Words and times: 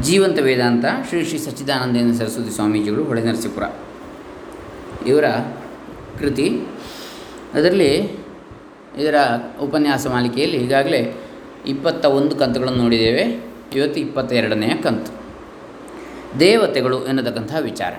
ಜೀವಂತ 0.00 0.38
ವೇದಾಂತ 0.38 0.84
ಶ್ರೀ 1.08 1.24
ಶ್ರೀ 1.24 1.38
ಸಚ್ಚಿದಾನಂದೇಂದ್ರ 1.38 2.24
ಸರಸ್ವತಿ 2.24 2.50
ಸ್ವಾಮೀಜಿಗಳು 2.50 3.04
ಹೊಳೆ 3.04 3.22
ನರಸೀಪುರ 3.22 3.62
ಇವರ 5.06 5.24
ಕೃತಿ. 6.18 6.60
ಅದರಲ್ಲಿ 7.54 7.94
ಇದರ 8.98 9.14
ಉಪನ್ಯಾಸ 9.60 10.06
ಮಾಲಿಕೆಯಲ್ಲಿ 10.06 10.56
ಈಗಾಗಲೇ 10.56 11.14
ಇಪ್ಪತ್ತ 11.66 12.04
ಒಂದು 12.04 12.36
ಕಂತುಗಳನ್ನು 12.36 12.82
ನೋಡಿದ್ದೇವೆ. 12.82 13.44
ಇವತ್ತು 13.74 14.00
ಇಪ್ಪತ್ತ 14.00 14.32
ಎರಡನೆಯ 14.32 14.74
ಕಂತು. 14.74 15.20
ದೇವತೆಗಳು 16.40 17.06
ಎನ್ನತಕ್ಕಂತಹ 17.06 17.56
ವಿಚಾರ. 17.60 17.94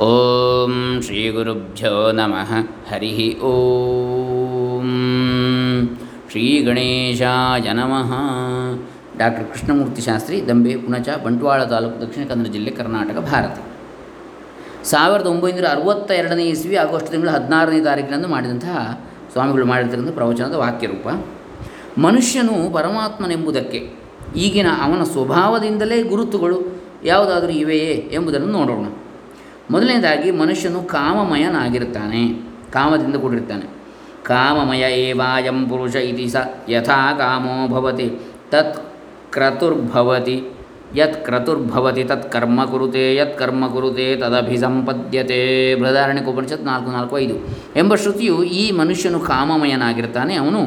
ಓಂ 0.00 0.98
ಶ್ರೀ 1.02 1.30
ಗುರುಭ್ಯೋ 1.30 2.12
ನಮಃ. 2.12 2.52
ಹರಿ 2.92 3.38
ಓಂ. 3.38 4.90
ಶ್ರೀ 6.30 6.62
ಗಣೇಶಾಯ 6.62 7.72
ನಮಃ. 7.72 8.12
ಡಾಕ್ಟರ್ 9.18 9.44
ಕೃಷ್ಣಮೂರ್ತಿ 9.52 10.02
ಶಾಸ್ತ್ರಿ, 10.02 10.48
ದಂಬೆ, 10.48 10.76
ಪುಣಚ, 10.76 11.08
ಬಂಟ್ವಾಳ 11.24 11.64
ತಾಲೂಕು, 11.64 12.00
ದಕ್ಷಿಣ 12.02 12.24
ಕನ್ನಡ 12.28 12.46
ಜಿಲ್ಲೆ, 12.46 12.70
ಕರ್ನಾಟಕ, 12.70 13.18
ಭಾರತ. 13.32 13.56
ಸಾವಿರದ 14.84 15.26
ಒಂಬೈನೂರ 15.26 15.66
ಅರವತ್ತ 15.70 16.10
ಎರಡನೇ 16.10 16.44
ಇಸ್ವಿ 16.44 16.76
ಆಗಸ್ಟ್ 16.76 17.10
ತಿಂಗಳ 17.10 17.28
ಹದಿನಾರನೇ 17.28 17.80
ತಾರೀಕಿನಂದು 17.80 18.28
ಮಾಡಿದಂತಹ 18.28 18.76
ಸ್ವಾಮಿಗಳು 19.32 19.66
ಮಾಡಿರ್ತಕ್ಕಂಥ 19.66 20.14
ಪ್ರವಚನದ 20.14 20.54
ವಾಕ್ಯರೂಪ. 20.54 21.08
ಮನುಷ್ಯನು 21.98 22.72
ಪರಮಾತ್ಮನೆಂಬುದಕ್ಕೆ 22.72 23.80
ಈಗಿನ 24.36 24.66
ಅವನ 24.82 25.02
ಸ್ವಭಾವದಿಂದಲೇ 25.04 26.02
ಗುರುತುಗಳು 26.02 26.58
ಯಾವುದಾದರೂ 27.04 27.50
ಇವೆಯೇ 27.50 27.94
ಎಂಬುದನ್ನು 28.12 28.46
ನೋಡೋಣ. 28.46 28.86
ಮೊದಲನೇದಾಗಿ 29.70 30.30
ಮನುಷ್ಯನು 30.30 30.82
ಕಾಮಮಯನಾಗಿರುತ್ತಾನೆ, 30.82 32.22
ಕಾಮದಿಂದ 32.72 33.16
ಕೂಡಿರ್ತಾನೆ 33.16 33.66
ಕಾಮಮಯ 34.24 34.84
ಏವಾಯಂ 35.04 35.68
ಪುರುಷ 35.68 35.94
ಇತಿ 35.94 36.28
ಸ 36.28 36.36
ಯಥಾ 36.68 36.98
ಕಾಮೋ 37.18 37.68
ಭವತಿ 37.68 38.08
ತತ್ 38.50 38.91
ಕ್ರತುರ್ಭವತಿ 39.32 40.36
ಯತ್ 40.96 41.24
ಕ್ರತುರ್ಭವತಿ 41.24 42.04
ತತ್ 42.04 42.32
ಕರ್ಮ 42.32 42.64
ಕುರುತೆ 42.64 43.14
ಯತ್ 43.14 43.38
ಕರ್ಮ 43.38 43.66
ಕುರುತೆ 43.66 44.16
ತದಭಿಸಂಪದ್ಯತೆ 44.16 45.74
ಬೃಹದಾರಣ್ಯಕ 45.74 46.28
ಉಪನಿಷತ್ 46.28 46.64
ನಾಲ್ಕು 46.64 46.90
ನಾಲ್ಕು, 46.90 47.18
ಐದು 47.18 47.36
ಎಂಬ 47.76 47.94
ಶ್ರುತಿಯು 47.94 48.44
ಈ 48.44 48.70
ಮನುಷ್ಯನು 48.70 49.20
ಕಾಮಮಯನಾಗಿರ್ತಾನೆ. 49.20 50.34
ಅವನು 50.34 50.60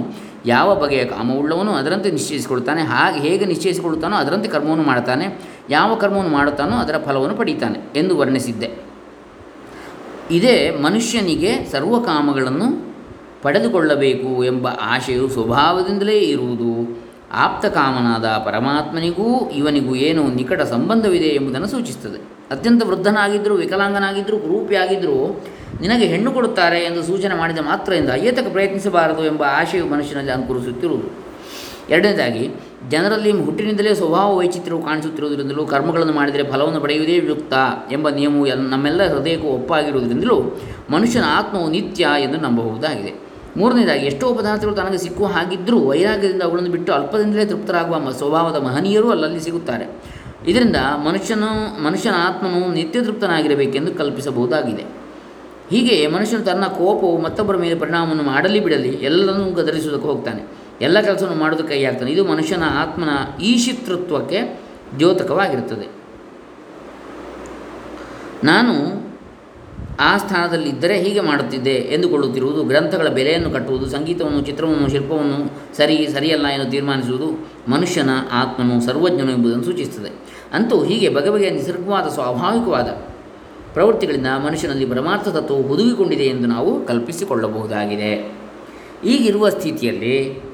ಯಾವ 0.46 0.76
ಬಗೆಯ 0.76 1.06
ಕಾಮವುಳ್ಳವನು 1.06 1.72
ಅದರಂತೆ 1.72 2.12
ನಿಶ್ಚಯಿಸಿಕೊಳ್ತಾನೆ 2.12 2.82
ಹಾಗೆ 2.82 3.20
ಹೇಗೆ 3.20 3.46
ನಿಶ್ಚಯಿಸಿಕೊಳ್ಳುತ್ತಾನೋ 3.46 4.16
ಅದರಂತೆ 4.16 4.50
ಕರ್ಮವನ್ನು 4.50 4.84
ಮಾಡ್ತಾನೆ 4.84 5.26
ಯಾವ 5.70 5.96
ಕರ್ಮವನ್ನು 5.96 6.32
ಮಾಡುತ್ತಾನೋ 6.32 6.76
ಅದರ 6.78 6.98
ಫಲವನ್ನು 7.06 7.36
ಪಡೀತಾನೆ 7.36 8.00
ಎಂದು 8.00 8.18
ವರ್ಣಿಸಿದ್ದೆ. 8.18 8.70
ಇದೇ 10.32 10.72
ಮನುಷ್ಯನಿಗೆ 10.72 11.66
ಸರ್ವಕಾಮಗಳನ್ನು 11.72 12.96
ಪಡೆದುಕೊಳ್ಳಬೇಕು 13.42 14.44
ಎಂಬ 14.44 14.68
ಆಶೆಯು 14.68 15.30
ಸ್ವಭಾವದಿಂದಲೇ 15.30 16.20
ಇರುವುದು. 16.20 17.05
ಆಪ್ತಕಾಮನಾದ 17.36 18.26
ಪರಮಾತ್ಮನಿಗೂ 18.26 19.50
ಇವನಿಗೂ 19.50 19.96
ಏನು 19.96 20.28
ನಿಕಟ 20.28 20.62
ಸಂಬಂಧವಿದೆ 20.62 21.26
ಎಂಬುದನ್ನು 21.26 21.68
ಸೂಚಿಸುತ್ತದೆ. 21.68 22.36
ಅತ್ಯಂತ 22.52 22.84
ವೃದ್ಧನಾಗಿದ್ದರೂ 22.84 23.56
ವಿಕಲಾಂಗನಾಗಿದ್ದರೂ 23.56 24.38
ಕುರೂಪಿಯಾಗಿದ್ದರೂ 24.38 25.44
ನಿನಗೆ 25.82 26.06
ಹೆಣ್ಣು 26.06 26.32
ಕೊಡುತ್ತಾರೆ 26.32 26.84
ಎಂದು 26.84 27.04
ಸೂಚನೆ 27.04 27.36
ಮಾಡಿದ 27.36 27.58
ಮಾತ್ರದಿಂದ 27.60 28.10
ಏತಕ್ಕೆ 28.10 28.52
ಪ್ರಯತ್ನಿಸಬಾರದು 28.52 29.26
ಎಂಬ 29.26 29.44
ಆಶೆಯು 29.44 29.86
ಮನುಷ್ಯನಲ್ಲಿ 29.86 30.32
ಅನುಕರಿಸುತ್ತಿರುವುದು 30.32 31.26
ಎರಡನೇದಾಗಿ, 31.90 32.50
ಜನರಲ್ಲಿ 32.90 33.32
ಹುಟ್ಟಿನಿಂದಲೇ 33.32 33.94
ಸ್ವಭಾವ 33.94 34.38
ವೈಚಿತ್ರ್ಯವು 34.38 34.84
ಕಾಣಿಸುತ್ತಿರುವುದರಿಂದಲೂ, 34.84 35.66
ಕರ್ಮಗಳನ್ನು 35.66 36.14
ಮಾಡಿದರೆ 36.14 36.52
ಫಲವನ್ನು 36.52 36.82
ಪಡೆಯುವುದೇ 36.82 37.16
ಯುಕ್ತ 37.16 37.54
ಎಂಬ 37.92 38.10
ನಿಯಮವು 38.10 38.46
ನಮ್ಮೆಲ್ಲ 38.46 39.18
ಹೃದಯಕ್ಕೂ 39.18 39.48
ಒಪ್ಪಾಗಿರುವುದರಿಂದಲೂ 39.48 40.60
ಮನುಷ್ಯನ 40.90 41.24
ಆತ್ಮವು 41.28 41.70
ನಿತ್ಯ 41.70 42.08
ಎಂದು 42.20 42.38
ನಂಬಬಹುದಾಗಿದೆ. 42.38 43.25
ಮೂರನೇದಾಗಿ, 43.58 44.06
ಎಷ್ಟೋ 44.06 44.34
ಪದಾರ್ಥಗಳು 44.34 44.76
ತನಗೆ 44.76 44.98
ಸಿಕ್ಕುವ 44.98 45.26
ಹಾಗಿದ್ದರೂ 45.26 45.80
ವೈರಾಗ್ಯದಿಂದ 45.80 46.42
ಅವುಗಳನ್ನು 46.42 46.72
ಬಿಟ್ಟು 46.72 46.94
ಅಲ್ಪದಿಂದಲೇ 46.94 47.46
ತೃಪ್ತರಾಗುವ 47.46 48.12
ಸ್ವಭಾವದ 48.12 48.64
ಮಹನೀಯರು 48.64 49.12
ಅಲ್ಲಲ್ಲಿ 49.12 49.40
ಸಿಗುತ್ತಾರೆ. 49.40 50.04
ಇದರಿಂದ 50.48 50.76
ಮನುಷ್ಯನು, 50.76 51.84
ಮನುಷ್ಯನ 51.84 52.14
ಆತ್ಮನು 52.18 52.74
ನಿತ್ಯ 52.74 53.02
ತೃಪ್ತನಾಗಿರಬೇಕೆಂದು 53.02 53.94
ಕಲ್ಪಿಸಬಹುದಾಗಿದೆ. 53.94 54.84
ಹೀಗೆ 55.70 56.08
ಮನುಷ್ಯನು 56.08 56.44
ತನ್ನ 56.44 56.66
ಕೋಪವು 56.66 57.22
ಮತ್ತೊಬ್ಬರ 57.22 57.58
ಮೇಲೆ 57.58 57.76
ಪರಿಣಾಮವನ್ನು 57.76 58.24
ಮಾಡಲಿ 58.24 58.60
ಬಿಡಲಿ 58.60 58.90
ಎಲ್ಲರನ್ನೂ 58.90 59.52
ಗದರಿಸುವುದಕ್ಕೆ 59.52 60.08
ಹೋಗ್ತಾನೆ. 60.08 60.44
ಎಲ್ಲ 60.82 61.02
ಕೆಲಸವನ್ನು 61.02 61.38
ಮಾಡೋದಕ್ಕೆ 61.38 61.96
ಕೈ 62.00 62.12
ಇದು 62.12 62.26
ಮನುಷ್ಯನ 62.26 62.64
ಆತ್ಮನ 62.64 63.42
ಈಶಿತೃತ್ವಕ್ಕೆ 63.42 64.60
ದ್ಯೋತಕವಾಗಿರುತ್ತದೆ. 64.98 65.88
ನಾನು 68.44 69.05
ಆ 70.00 70.18
ಸ್ಥಾನದಲ್ಲಿದ್ದರೆ 70.18 71.02
ಹೀಗೆ 71.02 71.20
ಮಾಡುತ್ತಿದ್ದೆ 71.20 71.70
ಎಂದುಕೊಳ್ಳುತ್ತಿರುವುದು 71.70 72.64
ಗ್ರಂಥಗಳ 72.64 73.08
ಬೆಲೆಯನ್ನು 73.08 73.52
ಕಟ್ಟುವುದು, 73.52 73.86
ಸಂಗೀತವನ್ನು, 73.86 74.42
ಚಿತ್ರವನ್ನು, 74.42 74.90
ಶಿಲ್ಪವನ್ನು 74.90 75.52
ಸರಿ, 75.78 76.08
ಸರಿಯಲ್ಲ 76.14 76.48
ಎಂದು 76.48 76.72
ತೀರ್ಮಾನಿಸುವುದು 76.72 77.50
ಮನುಷ್ಯನ 77.72 78.10
ಆತ್ಮನು 78.32 78.86
ಸರ್ವಜ್ಞನು 78.86 79.32
ಎಂಬುದನ್ನು 79.32 79.64
ಸೂಚಿಸುತ್ತದೆ. 79.64 80.10
ಅಂತೂ 80.54 80.84
ಹೀಗೆ 80.84 81.10
ಬಗೆ 81.10 81.30
ಬಗೆಯ 81.30 81.50
ನಿಸರ್ಗವಾದ 81.50 82.08
ಸ್ವಾಭಾವಿಕವಾದ 82.08 82.88
ಪ್ರವೃತ್ತಿಗಳಿಂದ 83.74 84.28
ಮನುಷ್ಯನಲ್ಲಿ 84.46 84.86
ಪರಮಾರ್ಥ 84.86 85.28
ತತ್ವವು 85.28 85.62
ಹುದುಗಿಕೊಂಡಿದೆ 85.62 86.24
ಎಂದು 86.24 86.48
ನಾವು 86.48 86.86
ಕಲ್ಪಿಸಿಕೊಳ್ಳಬಹುದಾಗಿದೆ. 86.86 88.38
ಈಗಿರುವ 89.06 89.50
ಸ್ಥಿತಿಯಲ್ಲಿ 89.50 90.45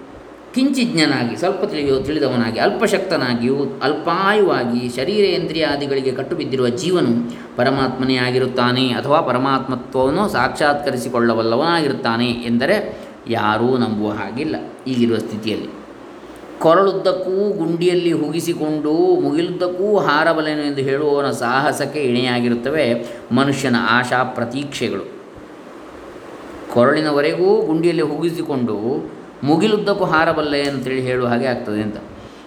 ಕಿಂಚಿಜ್ಞನಾಗಿ 0.55 1.35
ಸ್ವಲ್ಪ 1.35 1.63
ತಿಳಿಯೋ, 1.63 1.99
ತಿಳಿದವನಾಗಿ, 1.99 2.59
ಅಲ್ಪಶಕ್ತನಾಗಿಯೂ, 2.59 3.79
ಅಲ್ಪಾಯುವಾಗಿ 3.83 4.89
ಶರೀರೇಂದ್ರಿಯಾದಿಗಳಿಗೆ 4.95 6.11
ಕಟ್ಟುಬಿದ್ದಿರುವ 6.11 6.67
ಜೀವನು 6.67 7.11
ಪರಮಾತ್ಮನೇ 7.57 8.15
ಆಗಿರುತ್ತಾನೆ 8.15 8.89
ಅಥವಾ 8.89 9.21
ಪರಮಾತ್ಮತ್ವವನ್ನು 9.21 10.29
ಸಾಕ್ಷಾತ್ಕರಿಸಿಕೊಳ್ಳಬಲ್ಲವನಾಗಿರುತ್ತಾನೆ 10.29 12.25
ಎಂದರೆ 12.25 12.77
ಯಾರೂ 13.29 13.77
ನಂಬುವ 13.77 14.11
ಹಾಗಿಲ್ಲ. 14.11 14.55
ಈಗಿರುವ 14.87 15.17
ಸ್ಥಿತಿಯಲ್ಲಿ 15.17 15.69
ಕೊರಳುದ್ದಕ್ಕೂ 16.59 17.53
ಗುಂಡಿಯಲ್ಲಿ 17.53 18.11
ಹುಗಿಸಿಕೊಂಡು 18.11 19.21
ಮುಗಿಲುದ್ದಕ್ಕೂ 19.21 19.97
ಹಾರಬಲೆನು 19.97 20.61
ಎಂದು 20.61 20.81
ಹೇಳುವವನ 20.81 21.31
ಸಾಹಸಕ್ಕೆ 21.31 21.99
ಇಣೆಯಾಗಿರುತ್ತವೆ 21.99 22.85
ಮನುಷ್ಯನ 23.31 23.75
ಆಶಾ 23.89 24.23
ಪ್ರತೀಕ್ಷೆಗಳು 24.23 25.05
ಕೊರಳಿನವರೆಗೂ 26.73 27.61
ಗುಂಡಿಯಲ್ಲಿ 27.61 28.01
ಹುಗಿಸಿಕೊಂಡು 28.01 28.77
ಮುಗಿಲುದ್ದಕ್ಕೂ 29.43 30.05
ಹಾರಬಲ್ಲೆ 30.05 30.63
ಅಂತೇಳಿ 30.63 31.01
ಹೇಳುವ 31.01 31.27
ಹಾಗೆ 31.27 31.45
ಆಗ್ತದೆ 31.45 31.81
ಅಂತ. 31.81 31.97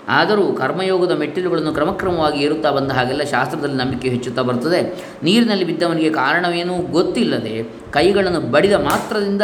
ಆದರೂ 0.09 0.53
ಕರ್ಮಯೋಗದ 0.53 1.19
ಮೆಟ್ಟಿಲುಗಳನ್ನು 1.19 1.73
ಕ್ರಮಕ್ರಮವಾಗಿ 1.73 2.41
ಏರುತ್ತಾ 2.41 2.71
ಬಂದ 2.71 2.93
ಹಾಗೆಲ್ಲ 2.93 3.23
ಶಾಸ್ತ್ರದಲ್ಲಿ 3.23 3.77
ನಂಬಿಕೆ 3.77 4.09
ಹೆಚ್ಚುತ್ತಾ 4.09 4.43
ಬರ್ತದೆ. 4.43 5.05
ನೀರಿನಲ್ಲಿ 5.23 5.65
ಬಿದ್ದವನಿಗೆ 5.65 6.11
ಕಾರಣವೇನೂ 6.11 6.75
ಗೊತ್ತಿಲ್ಲದೆ 6.75 7.63
ಕೈಗಳನ್ನು 7.91 8.41
ಬಡಿದ 8.41 8.73
ಮಾತ್ರದಿಂದ 8.73 9.43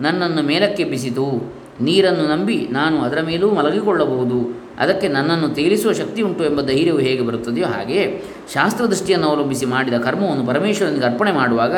ನನ್ನನ್ನು 0.00 0.42
ಮೇಲಕ್ಕೆ 0.42 0.84
ಬಿಸಿತು. 0.84 1.54
ನೀರನ್ನು 1.80 2.36
ನಂಬಿ 2.36 2.68
ನಾನು 2.70 3.02
ಅದರ 3.02 3.20
ಮೇಲೂ 3.20 3.50
ಮಲಗಿಕೊಳ್ಳಬಹುದು. 3.50 4.62
ಅದಕ್ಕೆ 4.78 5.08
ನನ್ನನ್ನು 5.08 5.48
ತೇಲಿಸುವ 5.48 5.92
ಶಕ್ತಿ 5.92 6.22
ಉಂಟು 6.22 6.44
ಎಂಬ 6.44 6.60
ಧೈರ್ಯವು 6.60 6.98
ಹೇಗೆ 6.98 7.22
ಬರುತ್ತದೆಯೋ 7.22 7.66
ಹಾಗೆಯೇ 7.66 8.24
ಶಾಸ್ತ್ರದೃಷ್ಟಿಯನ್ನು 8.54 9.28
ಅವಲಂಬಿಸಿ 9.28 9.66
ಮಾಡಿದ 9.66 9.94
ಕರ್ಮವನ್ನು 9.94 10.46
ಪರಮೇಶ್ವರನಿಗೆ 10.46 11.04
ಅರ್ಪಣೆ 11.04 11.32
ಮಾಡುವಾಗ 11.32 11.76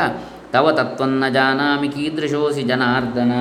ತವ 0.52 0.72
ತತ್ವನ್ನ 0.72 1.24
ಜಾನಾಮಿ 1.32 1.88
ಕೀದೃಶೋಸಿ 1.88 2.62
ಜನಾರ್ದನ. 2.62 3.32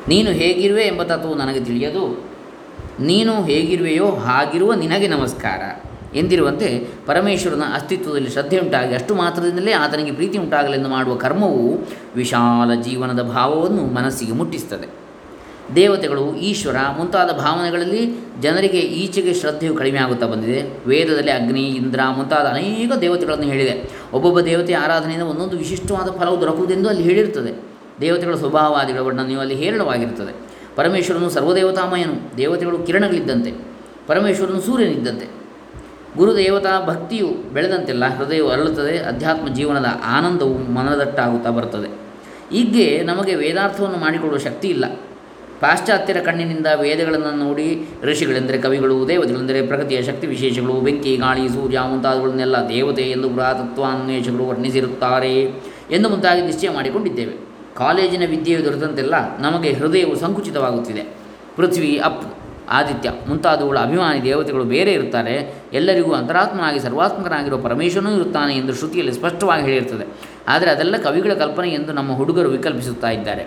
ನೀನು 0.08 0.32
ಹೇಗಿರುವೆ 0.32 0.82
ಎಂಬ 0.82 1.04
ತತ್ವವು 1.04 1.36
ನನಗೆ 1.36 1.60
ತಿಳಿಯದು. 1.60 2.30
ನೀನು 3.00 3.44
ಹೇಗಿರುವೆಯೋ 3.44 4.10
ಹಾಗಿರುವ 4.10 4.74
ನಿನಗೆ 4.74 5.08
ನಮಸ್ಕಾರ. 5.08 5.62
ಎಂದಿರುವಂತೆ 6.16 6.88
ಪರಮೇಶ್ವರನ 7.06 7.64
ಅಸ್ತಿತ್ವದಲ್ಲಿ 7.74 8.30
ಶ್ರದ್ಧೆ 8.30 8.60
ಉಂಟಾಗಿ 8.60 8.96
ಅಷ್ಟು 8.96 9.16
ಮಾತ್ರದಿಂದಲೇ 9.16 9.72
ಆತನಿಗೆ 9.72 10.12
ಪ್ರೀತಿ 10.12 10.38
ಉಂಟಾಗಲೆಂದು 10.38 10.90
ಮಾಡುವ 10.90 11.16
ಕರ್ಮವು 11.16 11.78
ವಿಶಾಲ 12.16 12.82
ಜೀವನದ 12.82 13.22
ಭಾವವನ್ನು 13.22 13.94
ಮನಸ್ಸಿಗೆ 13.94 14.32
ಮುಟ್ಟಿಸ್ತದೆ. 14.32 14.99
ದೇವತೆಗಳು, 15.76 16.36
ಈಶ್ವರ 16.36 16.76
ಮುಂತಾದ 16.98 17.30
ಭಾವನೆಗಳಲ್ಲಿ 17.32 18.26
ಜನರಿಗೆ 18.42 18.80
ಈಚೆಗೆ 18.80 19.34
ಶ್ರದ್ಧೆಯು 19.34 19.76
ಕಡಿಮೆ 19.76 20.00
ಆಗುತ್ತಾ 20.00 20.28
ಬಂದಿದೆ. 20.28 20.88
ವೇದದಲ್ಲಿ 20.88 21.32
ಅಗ್ನಿ, 21.32 21.62
ಇಂದ್ರ 21.62 22.00
ಮುಂತಾದ 22.18 22.48
ಅನೇಕ 22.48 22.94
ದೇವತೆಗಳನ್ನು 22.94 23.46
ಹೇಳಿದೆ. 23.46 23.90
ಒಬ್ಬೊಬ್ಬ 24.14 24.40
ದೇವತೆಯ 24.40 24.78
ಆರಾಧನೆಯಿಂದ 24.78 25.24
ಒಂದೊಂದು 25.24 25.58
ವಿಶಿಷ್ಟವಾದ 25.58 26.12
ಫಲವು 26.12 26.42
ದೊರಕುವುದೆಂದು 26.42 26.90
ಅಲ್ಲಿ 26.90 27.04
ಹೇಳಿರುತ್ತದೆ. 27.04 27.70
ದೇವತೆಗಳ 28.02 28.36
ಸ್ವಭಾವಾದಿಗಳ 28.36 29.00
ವರ್ಣನೆಯು 29.00 29.40
ಅಲ್ಲಿ 29.40 29.56
ಹೇರಳವಾಗಿರುತ್ತದೆ. 29.56 30.36
ಪರಮೇಶ್ವರನು 30.76 31.30
ಸರ್ವದೇವತಾಮಯನು, 31.30 32.38
ದೇವತೆಗಳು 32.38 32.80
ಕಿರಣಗಳಿದ್ದಂತೆ. 32.80 33.54
ಪರಮೇಶ್ವರನು 34.08 34.62
ಸೂರ್ಯನಿದ್ದಂತೆ. 34.62 35.40
ಗುರುದೇವತಾ 36.18 36.86
ಭಕ್ತಿಯು 36.86 37.54
ಬೆಳೆದಂತೆಲ್ಲ 37.54 38.18
ಹೃದಯವು 38.18 38.50
ಅರಳುತ್ತದೆ, 38.50 38.98
ಅಧ್ಯಾತ್ಮ 38.98 39.54
ಜೀವನದ 39.54 39.86
ಆನಂದವು 40.06 40.72
ಮನದಟ್ಟಾಗುತ್ತಾ 40.72 41.50
ಬರುತ್ತದೆ. 41.50 41.88
ಹೀಗೆ 42.56 43.04
ನಮಗೆ 43.04 43.36
ವೇದಾರ್ಥವನ್ನು 43.36 43.98
ಮಾಡಿಕೊಳ್ಳುವ 43.98 44.40
ಶಕ್ತಿ 44.40 44.68
ಇಲ್ಲ 44.68 44.86
ಪಾಶ್ಚಾತ್ಯರ 45.62 46.20
ಕಣ್ಣಿನಿಂದ 46.26 46.68
ವೇದಗಳನ್ನು 46.82 47.32
ನೋಡಿ 47.46 47.68
ಋಷಿಗಳೆಂದರೆ 48.04 48.58
ಕವಿಗಳು, 48.58 49.08
ದೇವತೆಗಳೆಂದರೆ 49.08 49.68
ಪ್ರಕೃತಿಯ 49.68 50.02
ಶಕ್ತಿ 50.02 50.28
ವಿಶೇಷಗಳು, 50.28 50.74
ಬೆಂಕಿ, 50.74 51.18
ಗಾಳಿ, 51.18 51.50
ಸೂರ್ಯ 51.50 51.80
ಮುಂತಾದವುಗಳನ್ನೆಲ್ಲ 51.80 52.58
ದೇವತೆ 52.70 53.02
ಎಂದು 53.02 53.30
ಪುರಾತತ್ವಾನ್ವೇಷಕರು 53.30 54.46
ವರ್ಣಿಸಿರುತ್ತಾರೆ 54.46 55.34
ಎಂದು 55.92 56.10
ಮುಂತಾಗಿ 56.10 56.42
ನಿಶ್ಚಯ 56.42 56.70
ಮಾಡಿಕೊಂಡಿದ್ದೇವೆ. 56.70 57.34
ಕಾಲೇಜಿನ 57.76 58.24
ವಿದ್ಯೆಯು 58.30 58.66
ದೊರೆತಂತೆಲ್ಲ 58.66 59.16
ನಮಗೆ 59.40 59.74
ಹೃದಯವು 59.74 60.16
ಸಂಕುಚಿತವಾಗುತ್ತಿದೆ. 60.16 61.04
ಪೃಥ್ವಿ 61.56 61.98
ಅಪ್, 61.98 62.24
ಆದಿತ್ಯ 62.70 63.10
ಮುಂತಾದವುಗಳ 63.28 63.78
ಅಭಿಮಾನಿ 63.78 64.24
ದೇವತೆಗಳು 64.24 64.64
ಬೇರೆ 64.64 64.92
ಇರುತ್ತಾರೆ. 64.94 65.36
ಎಲ್ಲರಿಗೂ 65.74 66.12
ಅಂತರಾತ್ಮನಾಗಿ 66.14 66.80
ಸರ್ವಾತ್ಮಕನಾಗಿರುವ 66.80 67.60
ಪರಮೇಶ್ವರನೂ 67.60 68.12
ಇರುತ್ತಾನೆ 68.16 68.54
ಎಂದು 68.56 68.74
ಶ್ರುತಿಯಲ್ಲಿ 68.76 69.14
ಸ್ಪಷ್ಟವಾಗಿ 69.14 69.64
ಹೇಳಿರ್ತದೆ 69.64 70.06
ಆದರೆ 70.48 70.72
ಅದೆಲ್ಲ 70.72 70.98
ಕವಿಗಳ 70.98 71.34
ಕಲ್ಪನೆ 71.34 71.70
ಎಂದು 71.70 71.94
ನಮ್ಮ 71.94 72.12
ಹುಡುಗರು 72.16 72.50
ವಿಕಲ್ಪಿಸುತ್ತಾ 72.50 73.10
ಇದ್ದಾರೆ. 73.10 73.46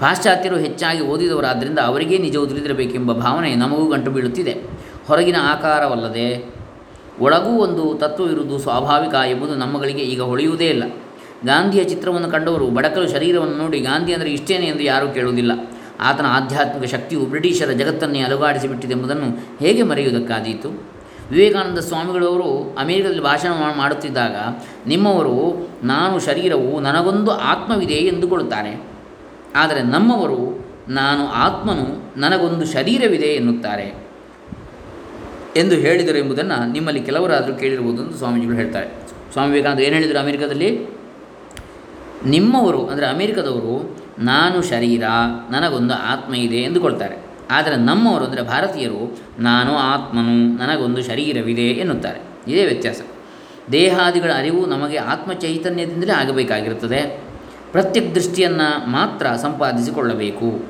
ಪಾಶ್ಚಾತ್ಯರು 0.00 0.56
ಹೆಚ್ಚಾಗಿ 0.56 1.00
ಓದಿದವರಾದ್ದರಿಂದ 1.00 1.78
ಅವರಿಗೇ 1.78 2.18
ನಿಜವು 2.18 2.46
ತಿಳಿದಿರಬೇಕೆಂಬ 2.46 3.12
ಭಾವನೆ 3.12 3.54
ನಮಗೂ 3.54 3.90
ಗಂಟು 3.90 4.10
ಬೀಳುತ್ತಿದೆ. 4.10 4.52
ಹೊರಗಿನ 5.06 5.36
ಆಕಾರವಲ್ಲದೆ 5.40 6.54
ಒಳಗೂ 7.20 7.58
ಒಂದು 7.58 7.94
ತತ್ವವಿರುವುದು 7.94 8.58
ಸ್ವಾಭಾವಿಕ 8.58 9.14
ಎಂಬುದು 9.14 9.54
ನಮ್ಮಗಳಿಗೆ 9.54 10.02
ಈಗ 10.02 10.20
ಹೊಳೆಯುವುದೇ 10.20 10.66
ಇಲ್ಲ. 10.66 10.84
ಗಾಂಧಿಯ 11.44 11.84
ಚಿತ್ರವನ್ನು 11.84 12.30
ಕಂಡವರು 12.30 12.66
ಬಡಕಲು 12.66 13.10
ಶರೀರವನ್ನು 13.10 13.56
ನೋಡಿ 13.56 13.80
ಗಾಂಧಿ 13.80 14.12
ಅಂದರೆ 14.12 14.30
ಇಷ್ಟೇನೆ 14.30 14.66
ಎಂದು 14.66 14.82
ಯಾರೂ 14.82 15.08
ಕೇಳುವುದಿಲ್ಲ. 15.08 15.52
ಆತನ 16.00 16.26
ಆಧ್ಯಾತ್ಮಿಕ 16.28 16.90
ಶಕ್ತಿಯು 16.90 17.20
ಬ್ರಿಟಿಷರ 17.20 17.70
ಜಗತ್ತನ್ನೇ 17.70 18.20
ಅಲುಗಾಡಿಸಿಬಿಟ್ಟಿದೆ 18.20 18.92
ಎಂಬುದನ್ನು 18.92 19.56
ಹೇಗೆ 19.58 19.82
ಮರೆಯುವುದಕ್ಕಾದೀತು? 19.82 20.68
ವಿವೇಕಾನಂದ 21.30 21.78
ಸ್ವಾಮಿಗಳವರು 21.78 22.76
ಅಮೆರಿಕದಲ್ಲಿ 22.78 23.22
ಭಾಷಣ 23.22 23.48
ಮಾಡುತ್ತಿದ್ದಾಗ, 23.76 24.36
ನಿಮ್ಮವರು, 24.86 25.68
ನಾನು 25.84 26.18
ಶರೀರವು 26.18 26.80
ನನಗೊಂದು 26.80 27.30
ಆತ್ಮವಿದೆ 27.30 27.94
ಎಂದುಕೊಳ್ಳುತ್ತಾರೆ. 27.94 28.95
ಆದರೆ 29.56 29.82
ನಮ್ಮವರು, 29.82 30.66
ನಾನು 30.88 31.28
ಆತ್ಮನು 31.28 32.18
ನನಗೊಂದು 32.20 32.66
ಶರೀರವಿದೆ 32.66 33.26
ಎನ್ನುತ್ತಾರೆ. 33.26 34.06
ಎಂದು 35.56 35.74
ಹೇಳಿದರು 35.74 36.18
ಎಂಬುದನ್ನು 36.18 36.72
ನಿಮ್ಮಲ್ಲಿ 36.72 37.00
ಕೆಲವರಾದರೂ 37.00 37.54
ಕೇಳಿರ್ಬೋದು 37.54 38.02
ಎಂದು 38.02 38.14
ಸ್ವಾಮೀಜಿಗಳು 38.14 38.56
ಹೇಳ್ತಾರೆ. 38.56 38.88
ಸ್ವಾಮಿ 39.32 39.50
ವಿವೇಕಾನಂದ 39.50 39.80
ಏನು 39.80 39.94
ಹೇಳಿದರು 39.94 40.18
ಅಮೆರಿಕದಲ್ಲಿ? 40.18 40.86
ನಿಮ್ಮವರು, 42.26 42.86
ಅಂದರೆ 42.86 43.06
ಅಮೆರಿಕದವರು, 43.06 43.98
ನಾನು 44.18 44.62
ಶರೀರ, 44.62 45.02
ನನಗೊಂದು 45.50 45.94
ಆತ್ಮ 45.94 46.34
ಇದೆ 46.34 46.56
ಎಂದುಕೊಳ್ತಾರೆ. 46.56 47.16
ಆದರೆ 47.50 47.76
ನಮ್ಮವರು, 47.76 48.24
ಅಂದರೆ 48.24 48.42
ಭಾರತೀಯರು, 48.42 49.18
ನಾನು 49.38 49.76
ಆತ್ಮನು 49.76 50.56
ನನಗೊಂದು 50.58 51.02
ಶರೀರವಿದೆ 51.02 51.62
ಎನ್ನುತ್ತಾರೆ. 51.62 52.20
ಇದೇ 52.48 52.64
ವ್ಯತ್ಯಾಸ. 52.64 53.00
ದೇಹಾದಿಗಳ 53.72 54.30
ಅರಿವು 54.36 54.66
ನಮಗೆ 54.66 54.96
ಆತ್ಮ 54.96 55.32
ಚೈತನ್ಯದಿಂದಲೇ 55.32 56.12
ಆಗಬೇಕಾಗಿರುತ್ತದೆ. 56.12 57.25
ಪ್ರತ್ಯಕ್ 57.72 58.14
ದೃಷ್ಟಿಯನ್ನು 58.14 58.90
ಮಾತ್ರ 58.90 59.26
ಸಂಪಾದಿಸಿಕೊಳ್ಳಬೇಕು. 59.26 60.64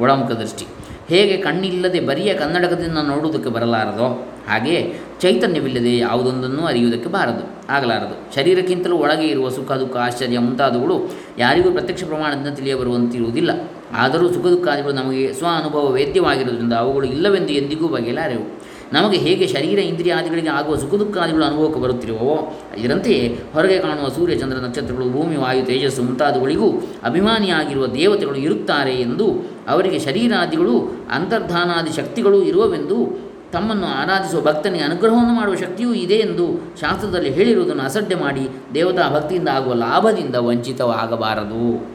ಒಳಮುಖ 0.00 0.30
ದೃಷ್ಟಿ. 0.30 0.66
ಹೇಗೆ 1.08 1.36
ಕಣ್ಣಿಲ್ಲದೆ 1.36 2.00
ಬರಿಯ 2.00 2.34
ಕನ್ನಡಕದಿಂದ 2.34 2.98
ನೋಡುವುದಕ್ಕೆ 2.98 3.50
ಬರಲಾರದೋ 3.50 4.32
ಹಾಗೆಯೇ 4.48 5.00
ಚೈತನ್ಯವಿಲ್ಲದೆ 5.20 5.98
ಯಾವುದೊಂದನ್ನು 5.98 6.66
ಅರಿಯುವುದಕ್ಕೆ 6.66 7.08
ಬಾರದು, 7.08 7.72
ಆಗಲಾರದು. 7.72 8.34
ಶರೀರಕ್ಕಿಂತಲೂ 8.34 8.96
ಒಳಗೆ 8.96 9.26
ಇರುವ 9.26 9.48
ಸುಖ, 9.48 9.72
ದುಃಖ, 9.72 9.96
ಆಶ್ಚರ್ಯ 9.96 10.38
ಮುಂತಾದವುಗಳು 10.38 11.10
ಯಾರಿಗೂ 11.38 11.70
ಪ್ರತ್ಯಕ್ಷ 11.70 12.04
ಪ್ರಮಾಣದಿಂದ 12.04 12.54
ತಿಳಿಯಬರುವಂತಿರುವುದಿಲ್ಲ. 12.54 13.50
ಆದರೂ 13.92 14.32
ಸುಖ 14.32 14.46
ದುಃಖಾದಿಗಳು 14.46 14.92
ನಮಗೆ 14.92 15.32
ಸ್ವ 15.32 15.46
ಅನುಭವ 15.46 15.88
ವೇದ್ಯವಾಗಿರುವುದರಿಂದ 15.88 16.72
ಅವುಗಳು 16.72 17.06
ಇಲ್ಲವೆಂದು 17.06 17.52
ಎಂದಿಗೂ 17.52 17.88
ಬಗೆಯಲಾರೆವು. 17.88 18.65
ನಮಗೆ 18.92 19.18
ಹೇಗೆ 19.18 19.46
ಶರೀರ 19.46 19.78
ಇಂದ್ರಿಯಾದಿಗಳಿಗೆ 19.78 20.48
ಆಗುವ 20.48 20.76
ಸುಖ 20.76 20.94
ದುಃಖಾದಿಗಳು 20.94 21.44
ಅನುಭವಕ್ಕೆ 21.44 21.80
ಬರುತ್ತಿರುವವೋ, 21.80 22.60
ಇದರಂತೆಯೇ 22.76 23.40
ಹೊರಗೆ 23.52 23.78
ಕಾಣುವ 23.78 24.08
ಸೂರ್ಯ, 24.08 24.34
ಚಂದ್ರ, 24.34 24.56
ನಕ್ಷತ್ರಗಳು, 24.56 25.12
ಭೂಮಿ, 25.12 25.36
ವಾಯು, 25.36 25.66
ತೇಜಸ್ಸು 25.66 26.02
ಮುಂತಾದವುಗಳಿಗೂ 26.02 26.70
ಅಭಿಮಾನಿಯಾಗಿರುವ 27.02 27.86
ದೇವತೆಗಳು 27.86 28.36
ಇರುತ್ತಾರೆ 28.36 29.00
ಎಂದು 29.00 29.26
ಅವರಿಗೆ 29.68 29.98
ಶರೀರಾದಿಗಳು, 29.98 31.06
ಅಂತರ್ಧಾನಾದಿ 31.10 31.96
ಶಕ್ತಿಗಳು 31.96 32.42
ಇರುವವೆಂದು 32.42 33.26
ತಮ್ಮನ್ನು 33.52 33.86
ಆರಾಧಿಸುವ 33.86 34.40
ಭಕ್ತನಿಗೆ 34.40 34.84
ಅನುಗ್ರಹವನ್ನು 34.84 35.34
ಮಾಡುವ 35.34 35.54
ಶಕ್ತಿಯೂ 35.54 35.94
ಇದೆ 35.94 36.14
ಎಂದು 36.14 36.74
ಶಾಸ್ತ್ರದಲ್ಲಿ 36.80 37.30
ಹೇಳಿರುವುದನ್ನು 37.30 37.82
ಅಸಡ್ಡೆ 37.82 38.14
ಮಾಡಿ 38.14 38.48
ದೇವತಾ 38.74 39.14
ಭಕ್ತಿಯಿಂದ 39.14 39.48
ಆಗುವ 39.48 39.74
ಲಾಭದಿಂದ 39.74 40.34
ವಂಚಿತವಾಗಬಾರದು. 40.34 41.86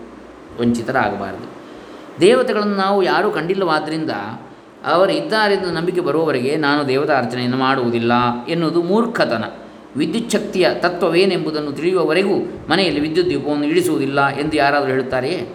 ವಂಚಿತರಾಗಬಾರದು. 0.62 1.52
ದೇವತೆಗಳನ್ನು 2.22 2.76
ನಾವು 2.76 3.04
ಯಾರೂ 3.04 3.32
ಕಂಡಿಲ್ಲವಾದ್ದರಿಂದ 3.32 4.12
ಅವರು 4.86 5.12
ಇದ್ದಾರೆಂದು 5.12 5.72
ನಂಬಿಕೆ 5.72 6.00
ಬರುವವರೆಗೆ 6.00 6.56
ನಾನು 6.56 6.88
ದೇವತಾ 6.88 7.18
ಅರ್ಚನೆಯನ್ನು 7.18 7.58
ಮಾಡುವುದಿಲ್ಲ 7.58 8.12
ಎನ್ನುವುದು 8.48 8.82
ಮೂರ್ಖತನ. 8.82 9.44
ವಿದ್ಯುಚ್ಛಕ್ತಿಯ 9.96 10.70
ತತ್ವವೇನೆಂಬುದನ್ನು 10.74 11.72
ತಿಳಿಯುವವರೆಗೂ 11.72 12.36
ಮನೆಯಲ್ಲಿ 12.70 13.00
ವಿದ್ಯುತ್ 13.00 13.30
ದೀಪವನ್ನು 13.30 13.66
ಇಳಿಸುವುದಿಲ್ಲ 13.66 14.28
ಎಂದು 14.28 14.56
ಯಾರಾದರೂ 14.56 14.90
ಹೇಳುತ್ತಾರೆಯೇ? 14.90 15.50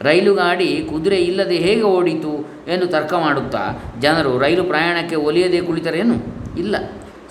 ರೈಲು 0.00 0.34
ಗಾಡಿ 0.34 0.86
ಕುದುರೆ 0.90 1.16
ಇಲ್ಲದೆ 1.16 1.56
ಹೇಗೆ 1.56 1.82
ಓಡಿತು 1.82 2.48
ಎಂದು 2.72 2.86
ತರ್ಕ 2.86 3.14
ಮಾಡುತ್ತಾ 3.14 3.82
ಜನರು 4.00 4.38
ರೈಲು 4.38 4.64
ಪ್ರಯಾಣಕ್ಕೆ 4.64 5.16
ಒಲಿಯದೆ 5.16 5.60
ಕುಳಿತರೇನು? 5.60 6.14
ಇಲ್ಲ. 6.58 6.76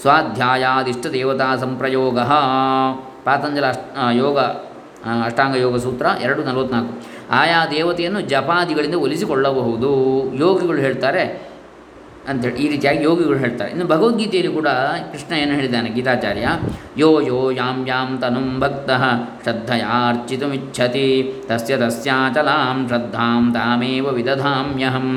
ಸ್ವಾಧ್ಯಾಯಾದಿಷ್ಟ 0.02 1.08
ದೇವತಾ 1.08 1.56
ಸಂಪ್ರಯೋಗ. 1.56 2.20
ಪಾತಂಜಲ 3.24 3.66
ಅಷ್ಟ 3.66 3.82
ಯೋಗ 4.12 4.40
ಅಷ್ಟಾಂಗ 5.26 5.56
ಯೋಗ 5.56 5.78
ಸೂತ್ರ 5.78 6.06
ಎರಡು 6.22 6.44
ನಲವತ್ತ್ನಾಲ್ಕು 6.44 7.17
ಆಯಾ 7.42 7.60
ದೇವತೆಯನ್ನು 7.76 8.24
ಜಪಾದಿಗಳಿಂದ 8.34 8.98
ಒಲಿಸಿಕೊಳ್ಳಬಹುದು. 9.06 9.92
ಯೋಗಿಗಳು 10.46 10.82
ಹೇಳ್ತಾರೆ 10.88 11.26
ಅಂತೇಳಿ, 12.32 12.58
ಈ 12.64 12.66
ರೀತಿಯಾಗಿ 12.72 13.02
ಯೋಗಿಗಳು 13.08 13.38
ಹೇಳ್ತಾರೆ. 13.44 13.70
ಇನ್ನು 13.74 13.86
ಭಗವದ್ಗೀತೆಯಲ್ಲಿ 13.92 14.50
ಕೂಡ 14.56 14.70
ಕೃಷ್ಣ 15.12 15.32
ಏನು 15.42 15.54
ಹೇಳಿದ್ದಾನೆ 15.58 15.90
ಗೀತಾಚಾರ್ಯ? 15.98 16.48
ಯೋ 17.02 17.10
ಯೋ 17.28 17.38
ಯಾಂ 17.60 17.78
ಯಾಂ 17.88 18.10
ತನುಂ 18.22 18.48
ಭಕ್ತ 18.64 18.90
ಶ್ರದ್ಧಯಾರ್ಚಿತುಮಿಚ್ಛತಿ, 19.44 21.06
ತಸ್ಯ 21.50 21.74
ತಸ್ಯಾಚಲಾಂ 21.84 22.80
ಶ್ರದ್ಧಾಂ 22.90 23.46
ತಾಮೇವ 23.56 24.12
ವಿದಧಾಮ್ಯಹಂ, 24.18 25.08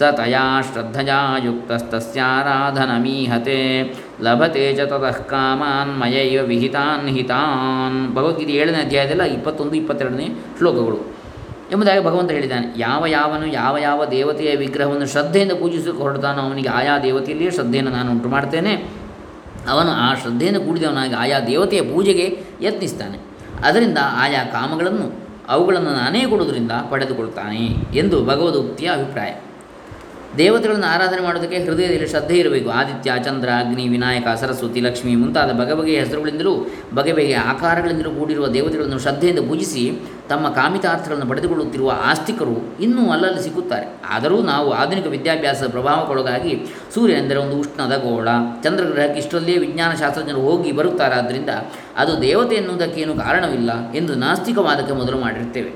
ಸ 0.00 0.10
ತಯಾ 0.20 0.44
ಶ್ರದ್ಧಯಾ 0.68 1.18
ಯುಕ್ತಸ್ತಸ್ಯಾರಾಧನಮೀಹತೆ 1.46 3.58
ಲಭತೆ 4.26 4.64
ಚ 4.76 4.86
ತತಃ 4.92 5.18
ಕಾಮಾನ್ 5.32 5.92
ಮಯೈವ 6.02 6.44
ವಿಹಿತಾನ್ 6.52 7.08
ಹಿತಾನ್ 7.16 7.98
ಭಗವದ್ಗೀತೆ 8.18 8.54
ಏಳನೇ 8.60 8.80
ಅಧ್ಯಾಯದಲ್ಲ 8.86 9.26
ಇಪ್ಪತ್ತೊಂದು, 9.38 9.76
ಇಪ್ಪತ್ತೆರಡನೇ 9.82 10.28
ಶ್ಲೋಕಗಳು. 10.60 11.00
ಎಂಬುದಾಗಿ 11.72 12.04
ಭಗವಂತ 12.04 12.30
ಹೇಳಿದ್ದಾನೆ. 12.30 12.74
ಯಾವ 12.76 13.06
ಯಾವನು 13.06 13.46
ಯಾವ 13.46 13.78
ಯಾವ 13.78 14.04
ದೇವತೆಯ 14.04 14.56
ವಿಗ್ರಹವನ್ನು 14.56 15.06
ಶ್ರದ್ಧೆಯಿಂದ 15.06 15.52
ಪೂಜಿಸಿ 15.52 15.90
ಹೊರಡ್ತಾನೋ 15.90 16.42
ಅವನಿಗೆ 16.42 16.68
ಆಯಾ 16.68 16.98
ದೇವತೆಯಲ್ಲಿಯೇ 16.98 17.50
ಶ್ರದ್ಧೆಯನ್ನು 17.50 17.90
ನಾನು 17.90 18.10
ಉಂಟು 18.10 18.28
ಮಾಡ್ತೇನೆ 18.28 18.72
ಅವನು 19.68 19.90
ಆ 19.90 20.14
ಶ್ರದ್ಧೆಯಿಂದ 20.14 20.56
ಕೂಡಿದವನಾಗಿ 20.56 21.14
ಆಯಾ 21.14 21.40
ದೇವತೆಯ 21.40 21.82
ಪೂಜೆಗೆ 21.82 22.26
ಯತ್ನಿಸ್ತಾನೆ. 22.60 23.18
ಅದರಿಂದ 23.64 23.98
ಆಯಾ 24.02 24.44
ಕಾಮಗಳನ್ನು 24.44 25.06
ಅವುಗಳನ್ನು 25.48 25.90
ನಾನೇ 25.90 26.24
ಕೊಡುವುದರಿಂದ 26.26 26.70
ಪಡೆದುಕೊಳ್ತಾನೆ 26.90 27.64
ಎಂದು 27.94 28.24
ಭಗವದೋಕ್ತಿಯ 28.24 28.88
ಅಭಿಪ್ರಾಯ. 28.88 29.32
ದೇವತೆಗಳನ್ನು 30.38 30.86
ಆರಾಧನೆ 30.86 31.20
ಮಾಡೋದಕ್ಕೆ 31.20 31.64
ಹೃದಯದಲ್ಲಿ 31.64 32.08
ಶ್ರದ್ಧೆ 32.08 32.36
ಇರಬೇಕು. 32.36 32.70
ಆದಿತ್ಯ, 32.70 33.12
ಚಂದ್ರ, 33.24 33.48
ಅಗ್ನಿ, 33.48 33.88
ವಿನಾಯಕ, 33.88 34.26
ಸರಸ್ವತಿ, 34.40 34.80
ಲಕ್ಷ್ಮಿ 34.80 35.16
ಮುಂತಾದ 35.16 35.50
ಬಗೆ 35.52 35.74
ಬಗೆಯ 35.74 36.00
ಹೆಸರುಗಳಿಂದಲೂ 36.00 36.66
ಬಗೆ 36.94 37.12
ಬಗೆಯ 37.12 37.36
ಆಕಾರಗಳಿಂದಲೂ 37.36 38.10
ಕೂಡಿರುವ 38.10 38.46
ದೇವತೆಗಳನ್ನು 38.46 38.98
ಶ್ರದ್ಧೆಯಿಂದ 38.98 39.38
ಪೂಜಿಸಿ 39.38 39.84
ತಮ್ಮ 40.32 40.48
ಕಾಮಿತಾರ್ಥಗಳನ್ನು 40.48 41.26
ಪಡೆದುಕೊಳ್ಳುತ್ತಿರುವ 41.26 41.90
ಆಸ್ತಿಕರು 42.04 42.56
ಇನ್ನೂ 42.80 43.02
ಅಲ್ಲಲ್ಲಿ 43.10 43.42
ಸಿಕ್ಕುತ್ತಾರೆ. 43.42 43.86
ಆದರೂ 44.08 44.36
ನಾವು 44.42 44.68
ಆಧುನಿಕ 44.72 45.06
ವಿದ್ಯಾಭ್ಯಾಸದ 45.06 45.68
ಪ್ರಭಾವಕ್ಕೊಳಗಾಗಿ 45.70 46.52
ಸೂರ್ಯ 46.94 47.14
ಎಂದರೆ 47.14 47.38
ಒಂದು 47.38 47.56
ಉಷ್ಣದ 47.56 47.96
ಗೋಳ. 47.96 48.28
ಚಂದ್ರಗ್ರಹಕ್ಕೆ 48.62 49.20
ಇಷ್ಟರಲ್ಲೇ 49.20 49.56
ವಿಜ್ಞಾನ 49.56 49.92
ಶಾಸ್ತ್ರಜ್ಞರು 49.94 50.40
ಹೋಗಿ 50.40 50.72
ಬರುತ್ತಾರಾದ್ದರಿಂದ 50.72 51.50
ಅದು 51.96 52.22
ದೇವತೆ 52.22 52.54
ಎನ್ನುವುದಕ್ಕೇನು 52.56 53.14
ಕಾರಣವಿಲ್ಲ 53.14 53.92
ಎಂದು 53.92 54.14
ನಾಸ್ತಿಕವಾದಕ್ಕೆ 54.14 54.94
ಮೊದಲು 54.94 55.18
ಮಾಡಿರ್ತೇವೆ 55.18 55.72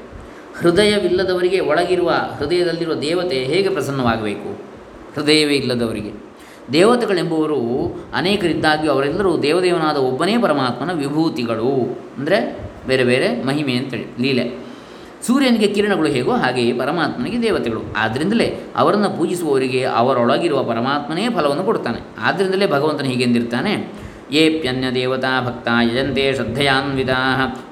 ಹೃದಯವಿಲ್ಲದವರಿಗೆ 0.58 1.60
ಒಳಗಿರುವ 1.60 2.10
ಹೃದಯದಲ್ಲಿರುವ 2.10 2.94
ದೇವತೆ 2.94 3.38
ಹೇಗೆ 3.44 3.68
ಪ್ರಸನ್ನವಾಗಬೇಕು? 3.68 4.50
ಹೃದಯವೇ 5.14 5.54
ಇಲ್ಲದವರಿಗೆ. 5.54 6.12
ದೇವತೆಗಳೆಂಬುವರು 6.72 7.60
ಅನೇಕರಿದ್ದಾಗಿಯೂ 8.16 8.92
ಅವರೆಲ್ಲರೂ 8.92 9.32
ದೇವದೇವನಾದ 9.42 9.96
ಒಬ್ಬನೇ 9.96 10.38
ಪರಮಾತ್ಮನ 10.38 10.92
ವಿಭೂತಿಗಳು. 10.92 11.72
ಅಂದರೆ 12.18 12.65
ಬೇರೆ 12.86 13.04
ಬೇರೆ 13.04 13.28
ಮಹಿಮೆ 13.48 13.74
ಅಂತೇಳಿ, 13.80 14.06
ಲೀಲೆ. 14.22 14.46
ಸೂರ್ಯನಿಗೆ 15.26 15.68
ಕಿರಣಗಳು 15.74 16.08
ಹೇಗೋ 16.16 16.32
ಹಾಗೆಯೇ 16.42 16.72
ಪರಮಾತ್ಮನಿಗೆ 16.72 17.38
ದೇವತೆಗಳು. 17.42 17.82
ಆದ್ದರಿಂದಲೇ 17.96 18.48
ಅವರನ್ನು 18.76 19.08
ಪೂಜಿಸುವವರಿಗೆ 19.18 19.84
ಅವರೊಳಗಿರುವ 20.00 20.60
ಪರಮಾತ್ಮನೇ 20.64 21.24
ಫಲವನ್ನು 21.36 21.64
ಕೊಡ್ತಾನೆ 21.64 22.00
ಆದ್ದರಿಂದಲೇ 22.22 22.66
ಭಗವಂತನು 22.66 23.08
ಹೀಗೆಂದಿರ್ತಾನೆ 23.12 23.72
ಏಪ್ಯನ್ಯ 24.32 24.86
ದೇವತಾ 24.94 25.28
ಭಕ್ತ 25.46 25.68
ಯಜಂತೆ 25.88 26.22
ಶ್ರದ್ಧೆಯಾನ್ವಿತಾ, 26.36 27.18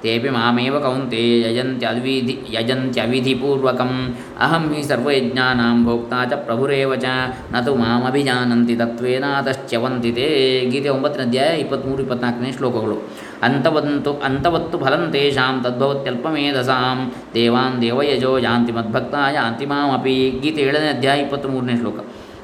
ತೇಪಿ 0.02 0.28
ಮಾಮೇವ 0.28 0.76
ಕೌಂತೆ 0.80 1.22
ಯಜಂತ್ಯವಿಧಿ 1.40 2.34
ಯಜಂತ್ಯವಿಧಿಪೂರ್ವಕಂ 2.52 3.92
ಅಹಂ 4.40 4.66
ಹಿ 4.74 4.82
ಸರ್ವಯಜ್ಞಾನಾಂ 4.82 5.78
ಭೋಕ್ತಾ 5.86 6.20
ಚ 6.24 6.38
ಪ್ರಭುರೇವ 6.46 6.94
ಚ, 6.96 7.06
ನತು 7.52 7.74
ಮಾಮಭಿಜಾನಂತಿ 7.74 8.76
ತತ್ವೇನಾದಶ್ಚ್ಯವಂತಿ 8.76 10.12
ತೇ 10.12 10.28
ಗೀತೆ 10.72 10.88
ಒಂಬತ್ತನೇ 10.88 11.24
ಅಧ್ಯಾಯ 11.26 11.56
ಇಪ್ಪತ್ತ್ಮೂರು 11.56 12.02
ಇಪ್ಪತ್ನಾಲ್ಕನೇ 12.02 12.52
ಶ್ಲೋಕಗಳು. 12.52 12.96
ಅಂತವಂತು 13.44 14.12
ಅಂತವತ್ತು 14.12 14.78
ಫಲಂ 14.78 15.10
ತೇಷಾಂ 15.12 15.62
ತದ್ಭವತ್ಯಲ್ಪಮೇಧಸಾಂ. 15.64 17.14
ದೇವಾನ್ 17.34 17.82
ದೇವಯಜೋ 17.82 18.38
ಯಾಂತಿ 18.38 18.72
ಮದ್ಭಕ್ತ 18.72 19.14
ಯಾಂತಿ 19.34 19.66
ಮಾಮಪಿ. 19.66 20.30
ಗೀತೆ 20.42 20.62
ಏಳನೇ 20.62 20.88
ಅಧ್ಯಾಯ 20.88 21.20
ಇಪ್ಪತ್ತ್ಮೂರನೇ 21.20 21.76
ಶ್ಲೋಕ. 21.76 21.98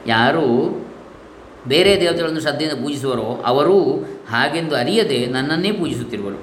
ಯಾರು 0.07 0.45
ಬೇರೆ 1.69 2.01
ದೇವತೆಗಳನ್ನು 2.01 2.41
ಶ್ರದ್ಧೆಯಿಂದ 2.41 2.83
ಪೂಜಿಸುವರೋ 2.83 3.43
ಅವರು 3.47 3.79
ಹಾಗೆಂದು 4.31 4.77
ಅರಿಯದೆ 4.77 5.27
ನನ್ನನ್ನೇ 5.27 5.73
ಪೂಜಿಸುತ್ತಿರುವರು. 5.73 6.39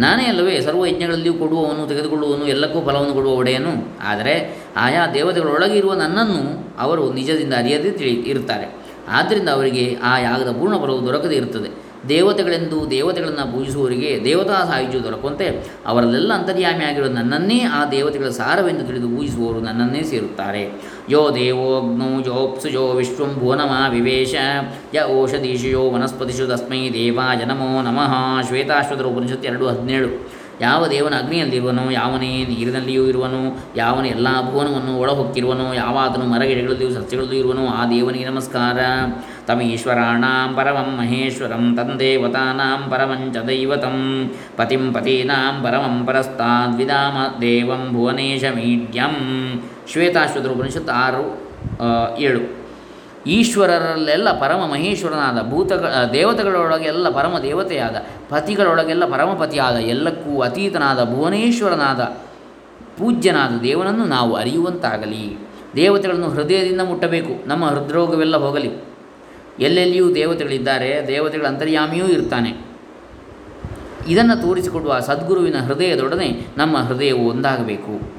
ನಾನೇ 0.00 0.24
ಅಲ್ಲವೇ 0.24 0.60
ಸರ್ವ 0.60 0.86
ಯಜ್ಞಗಳಲ್ಲಿಯೂ 0.86 1.34
ಕೊಡುವವನು, 1.34 1.86
ತೆಗೆದುಕೊಳ್ಳುವವನು, 1.86 2.44
ಎಲ್ಲಕ್ಕೂ 2.46 2.80
ಫಲವನ್ನು 2.80 3.14
ಕೊಡುವ 3.14 3.32
ಒಡೆಯನು. 3.32 3.72
ಆದರೆ 4.04 4.34
ಆಯಾ 4.76 5.06
ದೇವತೆಗಳೊಳಗೆ 5.06 5.76
ಇರುವ 5.78 5.94
ನನ್ನನ್ನು 5.94 6.40
ಅವರು 6.78 7.12
ನಿಜದಿಂದ 7.12 7.54
ಅರಿಯದೇ 7.54 7.90
ತಿಳಿ 7.90 8.10
ಇರುತ್ತಾರೆ. 8.10 8.66
ಆದ್ದರಿಂದ 9.08 9.48
ಅವರಿಗೆ 9.48 9.96
ಆ 10.02 10.18
ಯಾಗದ 10.18 10.50
ಪೂರ್ಣ 10.50 10.76
ಫಲವು 10.76 11.06
ದೊರಕದೇ 11.06 11.34
ಇರುತ್ತದೆ. 11.34 11.85
ದೇವತೆಗಳೆಂದು 12.08 12.90
ದೇವತೆಗಳನ್ನು 12.90 13.52
ಪೂಜಿಸುವವರಿಗೆ 13.52 14.20
ದೇವತಾ 14.24 14.64
ಸಾಯುಜ್ಯ 14.64 14.98
ದೊರಕುವಂತೆ 14.98 15.46
ಅವರಲ್ಲೆಲ್ಲ 15.86 16.32
ಅಂತರ್ಯಾಮಿಯಾಗಿರುವ 16.32 17.08
ನನ್ನನ್ನೇ 17.08 17.60
ಆ 17.60 17.84
ದೇವತೆಗಳ 17.90 18.28
ಸಾರವೆಂದು 18.28 18.86
ತಿಳಿದು 18.86 19.08
ಪೂಜಿಸುವವರು 19.08 19.60
ನನ್ನನ್ನೇ 19.60 20.02
ಸೇರುತ್ತಾರೆ. 20.02 20.72
ಯೋ 21.10 21.30
ದೇವೋಗ್ನೌ 21.34 22.20
ಯೋಪ್ಸುಜೋ 22.20 22.92
ವಿಶ್ವಂ 22.92 23.34
ಭುವನಮ 23.34 23.72
ವಿವೇಶ. 23.90 24.34
ಯ 24.94 25.02
ಓಷಧೀಶಯೋ 25.02 25.90
ವನಸ್ಪತಿಷು 25.90 26.46
ತಸ್ಮೈ 26.46 26.90
ದೇವಾಯ 26.92 27.44
ನಮೋ 27.44 27.82
ನಮಃ 27.82 28.42
ಶ್ವೇತಾಶ್ವತರ 28.46 29.04
ಉಪನಿಷತ್ತು 29.04 29.48
ಎರಡು 29.48 29.66
ಹದಿನೇಳು. 29.68 30.08
ಯಾವ 30.60 30.86
ದೇವನ 30.86 31.14
ಅಗ್ನಿಯಲ್ಲಿರುವನು, 31.18 31.90
ಯಾವನೇ 31.90 32.44
ನೀರಿನಲ್ಲಿಯೂ 32.44 33.06
ಇರುವನು, 33.06 33.58
ಯಾವನ 33.76 34.06
ಎಲ್ಲ 34.06 34.28
ಭುವನವನ್ನು 34.50 34.98
ಒಳಹೊಕ್ಕಿರುವನು 34.98 35.74
ಯಾವಾತನು 35.74 36.24
ಮರಗಿಡಗಳಲ್ಲಿಯೂ 36.24 36.90
ಸಸ್ಯಗಳಲ್ಲಿಯೂ 36.90 37.40
ಇರುವನು, 37.42 37.68
ಆ 37.68 37.90
ದೇವನಿಗೆ 37.90 38.24
ನಮಸ್ಕಾರ. 38.24 38.78
ತಮೀಶ್ವರಾಣಾಂ 39.46 40.54
ಪರಮಂ 40.54 40.96
ಮಹೇಶ್ವರಂ 40.96 41.76
ತಂದೇವತಾನಾಂ 41.76 42.90
ಪರಮಂಚ 42.90 43.36
ದೈವತಂ 43.36 44.30
ಪತಿಂ 44.56 44.92
ಪತೀನಾಂ 44.92 45.62
ಪರಮಂ 45.62 46.06
ಪರಸ್ತಾದ್ವಿದಾಮ 46.06 47.40
ದೇವಂ 47.40 47.88
ಭುವನೇಶ 47.92 48.44
ಮೀಡ್ಯಂ. 48.44 49.16
ಶ್ವೇತಾಶ್ವತರು 49.92 50.52
ಉಪನಿಷತ್ 50.52 50.90
ಆರು 50.90 51.26
ಏಳು. 52.16 52.65
ಈಶ್ವರರಲ್ಲೆಲ್ಲ 53.26 54.32
ಪರಮ 54.32 54.66
ಮಹೇಶ್ವರನಾದ 54.66 55.50
ಭೂತಗಳ 55.50 55.88
ದೇವತೆಗಳೊಳಗೆಲ್ಲ 56.12 57.08
ಪರಮ 57.08 57.38
ದೇವತೆಯಾದ, 57.38 57.96
ಪತಿಗಳೊಳಗೆಲ್ಲ 58.28 59.04
ಪರಮಪತಿಯಾದ, 59.06 59.74
ಎಲ್ಲಕ್ಕೂ 59.74 60.40
ಅತೀತನಾದ 60.40 61.14
ಭುವನೇಶ್ವರನಾದ 61.14 62.00
ಪೂಜ್ಯನಾದ 62.98 63.60
ದೇವನನ್ನು 63.60 64.04
ನಾವು 64.04 64.34
ಅರಿಯುವಂತಾಗಲಿ. 64.34 65.48
ದೇವತೆಗಳನ್ನು 65.76 66.28
ಹೃದಯದಿಂದ 66.28 66.80
ಮುಟ್ಟಬೇಕು, 66.80 67.48
ನಮ್ಮ 67.48 67.64
ಹೃದ್ರೋಗವೆಲ್ಲ 67.66 68.36
ಹೋಗಲಿ. 68.36 68.70
ಎಲ್ಲೆಲ್ಲಿಯೂ 69.60 70.14
ದೇವತೆಗಳಿದ್ದಾರೆ, 70.14 71.04
ದೇವತೆಗಳ 71.06 71.46
ಅಂತರ್ಯಾಮಿಯೂ 71.46 72.06
ಇರ್ತಾನೆ. 72.06 72.66
ಇದನ್ನು 74.08 74.42
ತೋರಿಸಿಕೊಡುವ 74.42 75.00
ಸದ್ಗುರುವಿನ 75.00 75.56
ಹೃದಯದೊಡನೆ 75.56 76.46
ನಮ್ಮ 76.56 76.76
ಹೃದಯವು 76.76 77.28
ಒಂದಾಗಬೇಕು. 77.28 78.15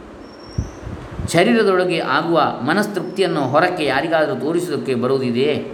ಶರೀರದೊಳಗೆ 1.34 2.00
ಆಗುವ 2.00 2.42
ಮನಸ್ತೃಪ್ತಿಯನ್ನು 2.62 3.42
ಹೊರಕ್ಕೆ 3.42 3.86
ಯಾರಿಗಾದರೂ 3.86 4.36
ತೋರಿಸುವುದಕ್ಕೆ 4.36 4.96
ಬರುವುದಿದೆಯೇ 4.96 5.72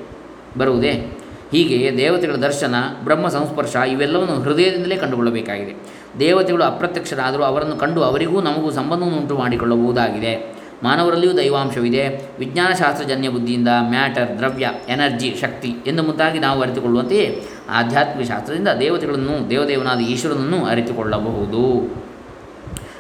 ಬರುವುದೇ? 0.58 1.18
ಹೀಗೆ 1.52 1.98
ದೇವತೆಗಳ 1.98 2.36
ದರ್ಶನ, 2.36 2.76
ಬ್ರಹ್ಮ 3.04 3.28
ಸಂಸ್ಪರ್ಶ 3.28 3.76
ಇವೆಲ್ಲವನ್ನು 3.76 4.42
ಹೃದಯದಿಂದಲೇ 4.42 4.96
ಕಂಡುಕೊಳ್ಳಬೇಕಾಗಿದೆ. 4.96 5.76
ದೇವತೆಗಳು 6.20 6.64
ಅಪ್ರತ್ಯಕ್ಷರಾದರೂ 6.64 7.44
ಅವರನ್ನು 7.44 7.76
ಕಂಡು 7.76 8.04
ಅವರಿಗೂ 8.04 8.42
ನಮಗೂ 8.42 8.72
ಸಂಬಂಧವನ್ನು 8.72 9.18
ಉಂಟು 9.18 9.38
ಮಾಡಿಕೊಳ್ಳಬಹುದಾಗಿದೆ 9.38 10.56
ಮಾನವರಲ್ಲಿಯೂ 10.84 11.38
ದೈವಾಂಶವಿದೆ. 11.38 12.32
ವಿಜ್ಞಾನಶಾಸ್ತ್ರಜನ್ಯ 12.40 13.30
ಬುದ್ಧಿಯಿಂದ 13.30 13.68
ಮ್ಯಾಟರ್, 13.90 14.38
ದ್ರವ್ಯ, 14.38 14.70
ಎನರ್ಜಿ, 14.90 15.36
ಶಕ್ತಿ 15.42 15.76
ಎಂದು 15.88 16.04
ಮುಂತಾಗಿ 16.04 16.40
ನಾವು 16.40 16.62
ಅರಿತುಕೊಳ್ಳುವಂತೆಯೇ 16.62 17.44
ಆಧ್ಯಾತ್ಮಿಕ 17.70 18.28
ಶಾಸ್ತ್ರದಿಂದ 18.28 18.68
ದೇವತೆಗಳನ್ನು, 18.68 19.50
ದೇವದೇವನಾದ 19.50 20.00
ಈಶ್ವರನನ್ನು 20.00 20.66
ಅರಿತುಕೊಳ್ಳಬಹುದು. 20.66 21.64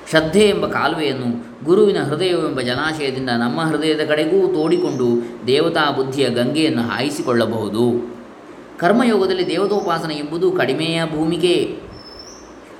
ಶ್ರದ್ಧೆ 0.09 0.49
ಎಂಬ 0.49 0.65
ಕಾಲುವೆಯನ್ನು 0.65 1.65
ಗುರುವಿನ 1.65 2.03
ಹೃದಯವೆಂಬ 2.03 2.61
ಜಲಾಶಯದಿಂದ 2.61 3.29
ನಮ್ಮ 3.29 3.61
ಹೃದಯದ 3.61 4.07
ಕಡೆಗೂ 4.07 4.53
ತೋಡಿಕೊಂಡು 4.53 5.07
ದೇವತಾ 5.47 5.91
ಬುದ್ಧಿಯ 5.91 6.29
ಗಂಗೆಯನ್ನು 6.29 6.81
ಹಾಯಿಸಿಕೊಳ್ಳಬಹುದು. 6.81 8.15
ಕರ್ಮಯೋಗದಲ್ಲಿ 8.77 9.47
ದೇವತೋಪಾಸನೆ 9.47 10.15
ಎಂಬುದು 10.15 10.51
ಕಡಿಮೆಯ 10.51 11.01
ಭೂಮಿಕೆ. 11.15 11.79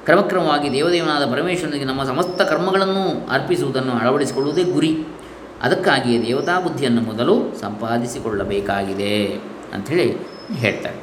ಕ್ರಮಕ್ರಮವಾಗಿ 0.06 0.72
ದೇವದೇವನಾದ 0.72 1.32
ಪರಮೇಶ್ವರನಿಗೆ 1.32 1.86
ನಮ್ಮ 1.86 2.04
ಸಮಸ್ತ 2.04 2.42
ಕರ್ಮಗಳನ್ನು 2.42 3.30
ಅರ್ಪಿಸುವುದನ್ನು 3.30 3.92
ಅಳವಡಿಸಿಕೊಳ್ಳುವುದೇ 3.92 4.64
ಗುರಿ. 4.64 4.98
ಅದಕ್ಕಾಗಿಯೇ 5.62 6.26
ದೇವತಾ 6.26 6.60
ಬುದ್ಧಿಯನ್ನು 6.60 7.02
ಮೊದಲು 7.02 7.60
ಸಂಪಾದಿಸಿಕೊಳ್ಳಬೇಕಾಗಿದೆ 7.62 9.26
ಅಂಥೇಳಿ 9.74 10.18
ಹೇಳ್ತಾರೆ. 10.54 10.96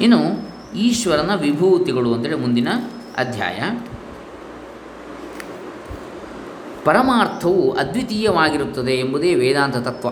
ಇನ್ನು 0.00 0.50
ಈಶ್ವರನ 0.76 1.30
ವಿಭೂತಿಗಳು 1.34 2.14
ಅಂತೇಳಿ 2.14 2.36
ಮುಂದಿನ 2.36 2.68
ಅಧ್ಯಾಯ. 3.16 3.58
ಪರಮಾರ್ಥವು 6.86 7.72
ಅದ್ವಿತೀಯವಾಗಿರುತ್ತದೆ 7.72 8.92
ಎಂಬುದೇ 8.92 9.34
ವೇದಾಂತ 9.34 9.76
ತತ್ವ. 9.76 10.08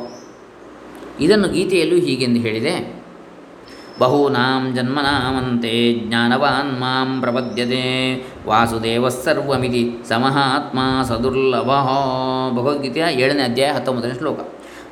ಇದನ್ನು 1.21 1.49
ಗೀತೆಯಲ್ಲೂ 1.49 1.97
ಹೀಗೆಂದು 1.97 2.41
ಹೇಳಿದೆ. 2.41 3.05
ಬಹೂನಾಂ 4.01 4.75
ಜನ್ಮನಾಮಂತೆ 4.75 5.95
ಜ್ಞಾನವಾನ್ 5.95 6.81
ಮಾಂ 6.81 7.21
ಪ್ರಪದ್ಯತೆ 7.21 8.15
ವಾಸುದೇವ 8.47 9.09
ಸರ್ವಮಿತಿ 9.09 9.93
ಸಮಹಾತ್ಮ 10.09 10.79
ಸದುರ್ಲಭ. 11.09 11.71
ಭಗವದ್ಗೀತೆಯ 12.57 13.05
ಏಳನೇ 13.11 13.43
ಅಧ್ಯಾಯ 13.43 13.73
ಹತ್ತೊಂಬತ್ತನೇ 13.73 14.15
ಶ್ಲೋಕ. 14.19 14.41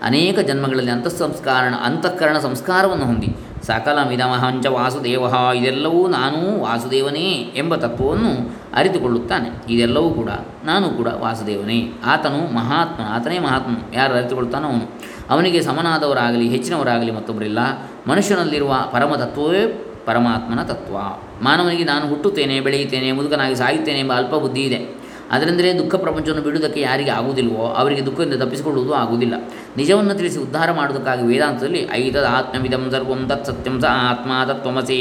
ಅನೇಕ 0.02 0.38
ಜನ್ಮಗಳಲ್ಲಿ 0.38 0.90
ಅಂತಃಸಂಸ್ಕಾರಣ, 0.90 1.74
ಅಂತಃಕರಣ 1.74 2.38
ಸಂಸ್ಕಾರವನ್ನು 2.38 3.04
ಹೊಂದಿ 3.04 3.36
ಸಕಲ 3.62 3.98
ಮಿದಮಹಂಚ 4.08 4.66
ವಾಸುದೇವ, 4.66 5.22
ಇದೆಲ್ಲವೂ 5.54 6.08
ನಾನೂ 6.08 6.60
ವಾಸುದೇವನೇ 6.62 7.30
ಎಂಬ 7.56 7.76
ತತ್ವವನ್ನು 7.76 8.56
ಅರಿತುಕೊಳ್ಳುತ್ತಾನೆ. 8.74 9.74
ಇದೆಲ್ಲವೂ 9.74 10.10
ಕೂಡ 10.10 10.30
ನಾನು 10.64 10.90
ಕೂಡ 10.90 11.06
ವಾಸುದೇವನೇ. 11.06 11.92
ಆತನು 12.06 12.54
ಮಹಾತ್ಮ 12.54 13.04
ಆತನೇ 13.08 13.38
ಮಹಾತ್ಮ 13.38 13.76
ಯಾರು 13.94 14.14
ಅರಿತುಕೊಳ್ತಾನೋ 14.14 14.68
ಅವನು. 14.68 14.92
ಅವನಿಗೆ 15.30 15.62
ಸಮನಾದವರಾಗಲಿ, 15.62 16.48
ಹೆಚ್ಚಿನವರಾಗಲಿ 16.48 17.10
ಮತ್ತೊಬ್ಬರಿಲ್ಲ. 17.10 17.58
ಮನುಷ್ಯನಲ್ಲಿರುವ 18.06 18.74
ಪರಮ 18.92 19.14
ತತ್ವವೇ 19.14 19.88
ಪರಮಾತ್ಮನ 20.06 20.62
ತತ್ವ. 20.62 20.96
ಮಾನವನಿಗೆ 21.44 21.84
ನಾನು 21.84 22.08
ಹುಟ್ಟುತ್ತೇನೆ, 22.08 22.60
ಬೆಳೆಯುತ್ತೇನೆ, 22.60 23.12
ಮುದುಕನಾಗಿ 23.12 23.54
ಸಾಯುತ್ತೇನೆ 23.54 23.98
ಎಂಬ 23.98 24.12
ಅಲ್ಪ 24.16 24.34
ಬುದ್ಧಿ 24.34 24.60
ಇದೆ. 24.60 25.01
ಅದರಿಂದಲೇ 25.32 25.72
ದುಃಖ 25.72 25.94
ಪ್ರಪಂಚವನ್ನು 25.94 26.42
ಬಿಡುವುದಕ್ಕೆ 26.42 26.80
ಯಾರಿಗೆ 26.80 27.10
ಆಗುವುದಿಲ್ವೋ 27.10 27.66
ಅವರಿಗೆ 27.66 28.06
ದುಃಖದಿಂದ 28.06 28.42
ತಪ್ಪಿಸಿಕೊಳ್ಳುವುದು 28.42 28.92
ಆಗುವುದಿಲ್ಲ. 28.92 29.34
ನಿಜವನ್ನು 29.76 30.14
ತಿಳಿಸಿ 30.14 30.38
ಉದ್ಧಾರ 30.38 30.72
ಮಾಡುವುದಕ್ಕಾಗಿ 30.72 31.22
ವೇದಾಂತದಲ್ಲಿ 31.26 31.88
ಐತದ 31.92 32.26
ಆತ್ಮವಿದಂ 32.30 32.90
ಸರ್ವಂ 32.90 33.28
ತತ್ 33.28 33.46
ಸತ್ಯಂ 33.46 33.80
ಸ 33.80 33.84
ಆತ್ಮ 33.84 34.32
ತತ್ವಮಸಿ. 34.52 35.00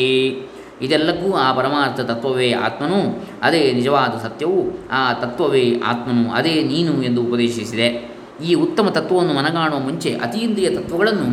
ಇದೆಲ್ಲಕ್ಕೂ 0.81 1.31
ಆ 1.31 1.53
ಪರಮಾರ್ಥ 1.53 1.99
ತತ್ವವೇ 1.99 2.51
ಆತ್ಮನು, 2.51 3.23
ಅದೇ 3.41 3.71
ನಿಜವಾದ 3.71 4.13
ಸತ್ಯವು 4.21 4.89
ಆ 4.91 5.13
ತತ್ವವೇ 5.13 5.79
ಆತ್ಮನು, 5.85 6.31
ಅದೇ 6.31 6.63
ನೀನು 6.63 7.03
ಎಂದು 7.03 7.23
ಉಪದೇಶಿಸಿದೆ. 7.23 7.89
ಈ 8.45 8.53
ಉತ್ತಮ 8.53 8.89
ತತ್ವವನ್ನು 8.89 9.33
ಮನಗಾಣುವ 9.33 9.79
ಮುಂಚೆ 9.79 10.13
ಅತೀಂದ್ರಿಯ 10.13 10.69
ತತ್ವಗಳನ್ನು 10.69 11.27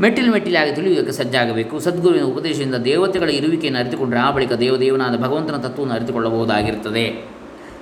ಮೆಟ್ಟಿಲು 0.00 0.32
ಮೆಟ್ಟಿಲಾಗಿ 0.32 0.74
ತಿಳಿಯುವುದಕ್ಕೆ 0.74 1.12
ಸಜ್ಜಾಗಬೇಕು. 1.12 1.78
ಸದ್ಗುರುವಿನ 1.78 2.22
ಉಪದೇಶದಿಂದ 2.22 2.74
ದೇವತೆಗಳ 2.74 3.30
ಇರುವಿಕೆಯನ್ನು 3.30 3.80
ಅರಿತುಕೊಂಡರೆ 3.80 4.20
ಆ 4.20 4.30
ಬಳಿಕ 4.30 4.52
ದೇವದೇವನಾದ 4.52 5.16
ಭಗವಂತನ 5.16 5.56
ತತ್ವವನ್ನು 5.56 5.94
ಅರಿತುಕೊಳ್ಳಬಹುದಾಗಿರುತ್ತದೆ. 5.94 7.31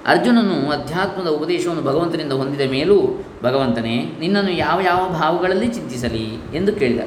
ಅರ್ಜುನನು 0.06 0.70
ಅಧ್ಯಾತ್ಮದ 0.70 1.26
ಉಪದೇಶವನ್ನು 1.26 1.82
ಭಗವಂತನಿಂದ 1.82 2.32
ಹೊಂದಿದ 2.32 2.70
ಮೇಲೂ, 2.70 3.24
ಭಗವಂತನೇ, 3.42 4.12
ನಿನ್ನನ್ನು 4.20 4.50
ಯಾವ 4.50 4.80
ಯಾವ 4.80 5.08
ಭಾವಗಳಲ್ಲಿ 5.08 5.66
ಚಿಂತಿಸಲಿ 5.66 6.34
ಎಂದು 6.54 6.72
ಕೇಳಿದ. 6.72 7.00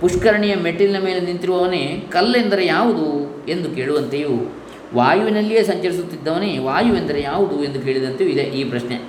ಪುಷ್ಕರಣಿಯ 0.00 0.54
ಮೆಟ್ಟಿಲಿನ 0.54 1.04
ಮೇಲೆ 1.04 1.20
ನಿಂತಿರುವವನೇ, 1.20 2.04
ಕಲ್ಲೆಂದರೆ 2.10 2.66
ಯಾವುದು 2.66 3.06
ಎಂದು 3.48 3.74
ಕೇಳುವಂತೆಯೂ, 3.74 4.54
ವಾಯುವಿನಲ್ಲಿಯೇ 4.94 5.62
ಸಂಚರಿಸುತ್ತಿದ್ದವನೇ 5.62 6.58
ವಾಯುವೆಂದರೆ 6.58 7.22
ಯಾವುದು 7.22 7.64
ಎಂದು 7.64 7.80
ಕೇಳಿದಂತೆಯೂ 7.80 8.30
ಇದೆ 8.30 8.42
ಈ 8.42 8.64
ಪ್ರಶ್ನೆ. 8.64 9.00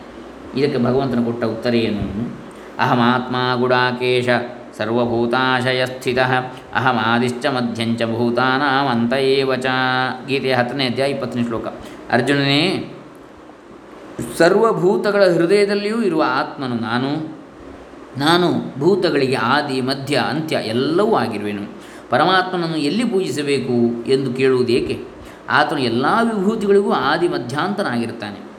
ಇದಕ್ಕೆ 0.57 0.83
ಭಗವಂತನು 0.83 1.25
ಕೊಟ್ಟ 1.25 1.43
ಉತ್ತರ 1.43 1.75
ಏನು? 1.75 2.33
ಅಹಮಾತ್ಮ 2.79 3.61
ಗುಡಾಕೇಶ 3.61 4.29
ಸರ್ವಭೂತಾಶಯ 4.77 5.85
ಸ್ಥಿತ, 5.85 6.19
ಅಹಮಾದಿಶ್ಚ 6.73 7.45
ಮಧ್ಯಂಚ 7.45 8.03
ಭೂತಾನಾಮಂತ 8.03 9.13
ಏವ 9.13 9.55
ಚ 9.55 9.65
ಗೀತೆಯ 10.27 10.53
ಹತ್ತನೇ 10.53 10.85
ಅಧ್ಯಾಯ 10.85 11.09
ಇಪ್ಪತ್ತನೇ 11.09 11.43
ಶ್ಲೋಕ. 11.43 11.65
ಅರ್ಜುನನೇ 12.11 12.93
ಸರ್ವಭೂತಗಳ 14.37 15.23
ಹೃದಯದಲ್ಲಿಯೂ 15.33 16.01
ಇರುವ 16.01 16.23
ಆತ್ಮನು 16.27 16.75
ನಾನು. 16.75 17.39
ನಾನು 18.19 18.79
ಭೂತಗಳಿಗೆ 18.79 19.35
ಆದಿ, 19.35 19.81
ಮಧ್ಯ, 19.81 20.15
ಅಂತ್ಯ 20.15 20.57
ಎಲ್ಲವೂ 20.65 21.15
ಆಗಿರುವೆನು. 21.15 21.61
ಪರಮಾತ್ಮನನ್ನು 22.09 22.77
ಎಲ್ಲಿ 22.77 23.05
ಪೂಜಿಸಬೇಕು 23.05 24.05
ಎಂದು 24.09 24.33
ಕೇಳುವುದೇಕೆ 24.33 25.03
ಆತನು 25.49 25.79
ಎಲ್ಲ 25.79 26.05
ವಿಭೂತಿಗಳಿಗೂ 26.23 26.91
ಆದಿ, 26.91 27.27
ಮಧ್ಯಾಂತನಾಗಿರುತ್ತಾನೆ. 27.27 28.49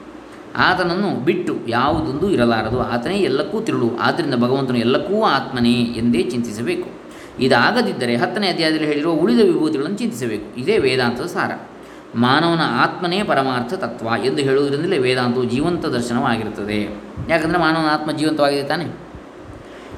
ಆತನನ್ನು 0.57 1.25
ಬಿಟ್ಟು 1.25 1.57
ಯಾವುದೊಂದು 1.67 2.31
ಇರಲಾರದು. 2.31 2.81
ಆತನೇ 2.81 3.17
ಎಲ್ಲಕ್ಕೂ 3.17 3.61
ತಿರುಳು. 3.61 3.89
ಆದ್ದರಿಂದ 4.01 4.33
ಭಗವಂತನು 4.35 4.77
ಎಲ್ಲಕ್ಕೂ 4.77 5.23
ಆತ್ಮನೇ 5.23 5.73
ಎಂದೇ 5.73 6.21
ಚಿಂತಿಸಬೇಕು. 6.23 6.89
ಇದಾಗದಿದ್ದರೆ 7.39 8.15
ಹತ್ತನೇ 8.15 8.47
ಅಧ್ಯಾಯದಲ್ಲಿ 8.47 8.87
ಹೇಳಿರುವ 8.87 9.13
ಉಳಿದ 9.13 9.39
ವಿಭೂತಿಗಳನ್ನು 9.39 9.97
ಚಿಂತಿಸಬೇಕು. 9.97 10.59
ಇದೇ 10.59 10.77
ವೇದಾಂತದ 10.77 11.25
ಸಾರ. 11.25 11.70
ಮಾನವನ 12.15 12.59
ಆತ್ಮನೇ 12.83 13.23
ಪರಮಾರ್ಥ 13.23 13.73
ತತ್ವ 13.73 14.25
ಎಂದು 14.25 14.41
ಹೇಳುವುದರಿಂದಲೇ 14.41 14.97
ವೇದಾಂತವು 14.97 15.43
ಜೀವಂತ 15.43 15.85
ದರ್ಶನವಾಗಿರುತ್ತದೆ. 15.85 17.03
ಯಾಕಂದರೆ 17.29 17.59
ಮಾನವನ 17.59 17.85
ಆತ್ಮ 17.89 18.11
ಜೀವಂತವಾಗಿದೆ 18.11 18.63
ತಾನೆ? 18.63 19.11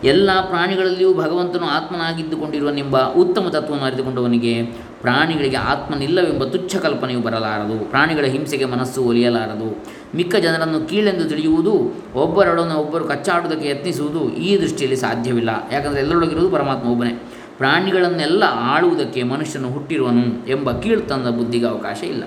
ಎಲ್ಲ 0.03 0.29
ಪ್ರಾಣಿಗಳಲ್ಲಿಯೂ 0.47 1.13
ಭಗವಂತನು 1.13 1.65
ಆತ್ಮನಾಗಿದ್ದುಕೊಂಡಿರುವನೆಂಬ 1.65 2.97
ಉತ್ತಮ 2.97 3.49
ತತ್ವವನ್ನು 3.49 3.85
ಅರಿತುಕೊಂಡವನಿಗೆ 3.85 4.63
ಪ್ರಾಣಿಗಳಿಗೆ 5.01 5.57
ಆತ್ಮನಿಲ್ಲವೆಂಬ 5.57 6.43
ತುಚ್ಛ 6.43 6.75
ಕಲ್ಪನೆಯು 6.75 7.21
ಬರಲಾರದು. 7.21 7.89
ಪ್ರಾಣಿಗಳ 7.89 8.25
ಹಿಂಸೆಗೆ 8.25 8.65
ಮನಸ್ಸು 8.65 9.03
ಒಲಿಯಲಾರದು. 9.03 9.85
ಮಿಕ್ಕ 10.15 10.35
ಜನರನ್ನು 10.35 10.87
ಕೀಳೆಂದು 10.87 11.29
ತಿಳಿಯುವುದು, 11.29 12.03
ಒಬ್ಬರೊಡನೆ 12.15 12.73
ಒಬ್ಬರು 12.73 13.05
ಕಚ್ಚಾಡುವುದಕ್ಕೆ 13.05 13.69
ಯತ್ನಿಸುವುದು 13.69 14.33
ಈ 14.33 14.61
ದೃಷ್ಟಿಯಲ್ಲಿ 14.61 14.95
ಸಾಧ್ಯವಿಲ್ಲ. 14.95 15.49
ಯಾಕಂದರೆ 15.71 16.01
ಎಲ್ಲರೊಳಗಿರುವುದು 16.01 16.51
ಪರಮಾತ್ಮ 16.51 16.89
ಒಬ್ಬನೇ. 16.89 17.32
ಪ್ರಾಣಿಗಳನ್ನೆಲ್ಲ 17.57 18.43
ಆಳುವುದಕ್ಕೆ 18.49 19.23
ಮನುಷ್ಯನು 19.23 19.69
ಹುಟ್ಟಿರುವನು 19.69 20.47
ಎಂಬ 20.47 20.71
ಕೀಳ್ತನದ 20.71 21.29
ಬುದ್ಧಿಗೆ 21.29 21.67
ಅವಕಾಶ 21.67 22.03
ಇಲ್ಲ. 22.03 22.23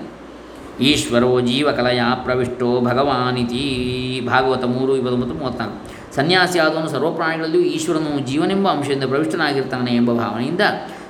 ಈಶ್ವರೋ 0.81 1.41
ಜೀವಕಲಯ 1.41 2.01
ಪ್ರವಿಷ್ಟೋ 2.23 2.81
ಭಗವಾನಿತಿ. 2.81 4.21
ಭಾಗವತ 4.27 4.63
ಮೂರು, 4.63 4.95
ಇಪ್ಪತ್ತೊಂಬತ್ತು, 4.95 5.35
ಮೂವತ್ತ್ನಾಲ್ಕು. 5.35 6.15
ಸನ್ಯಾಸಿ 6.15 6.59
ಆದವನು 6.59 6.89
ಸರ್ವ 6.89 7.11
ಪ್ರಾಣಿಗಳಲ್ಲಿಯೂ 7.11 7.63
ಈಶ್ವರನು 7.63 8.19
ಜೀವನೆಂಬ 8.19 8.67
ಅಂಶದಿಂದ 8.67 9.03
ಪ್ರವಿಷ್ಟನಾಗಿರ್ತಾನೆ 9.03 9.95
ಎಂಬ 9.95 10.13
ಭಾವನೆಯಿಂದ 10.13 10.61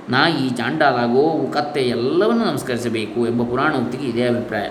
ನಾಯಿ 0.10 0.50
ಚಾಂಡಾಲ 0.50 0.94
ಗೋವು 0.94 1.52
ಕತ್ತೆ 1.52 1.82
ಎಲ್ಲವನ್ನು 1.82 2.46
ನಮಸ್ಕರಿಸಬೇಕು 2.46 3.28
ಎಂಬ 3.28 3.44
ಪುರಾಣೋಕ್ತಿಗೆ 3.44 4.08
ಇದೇ 4.08 4.28
ಅಭಿಪ್ರಾಯ. 4.28 4.70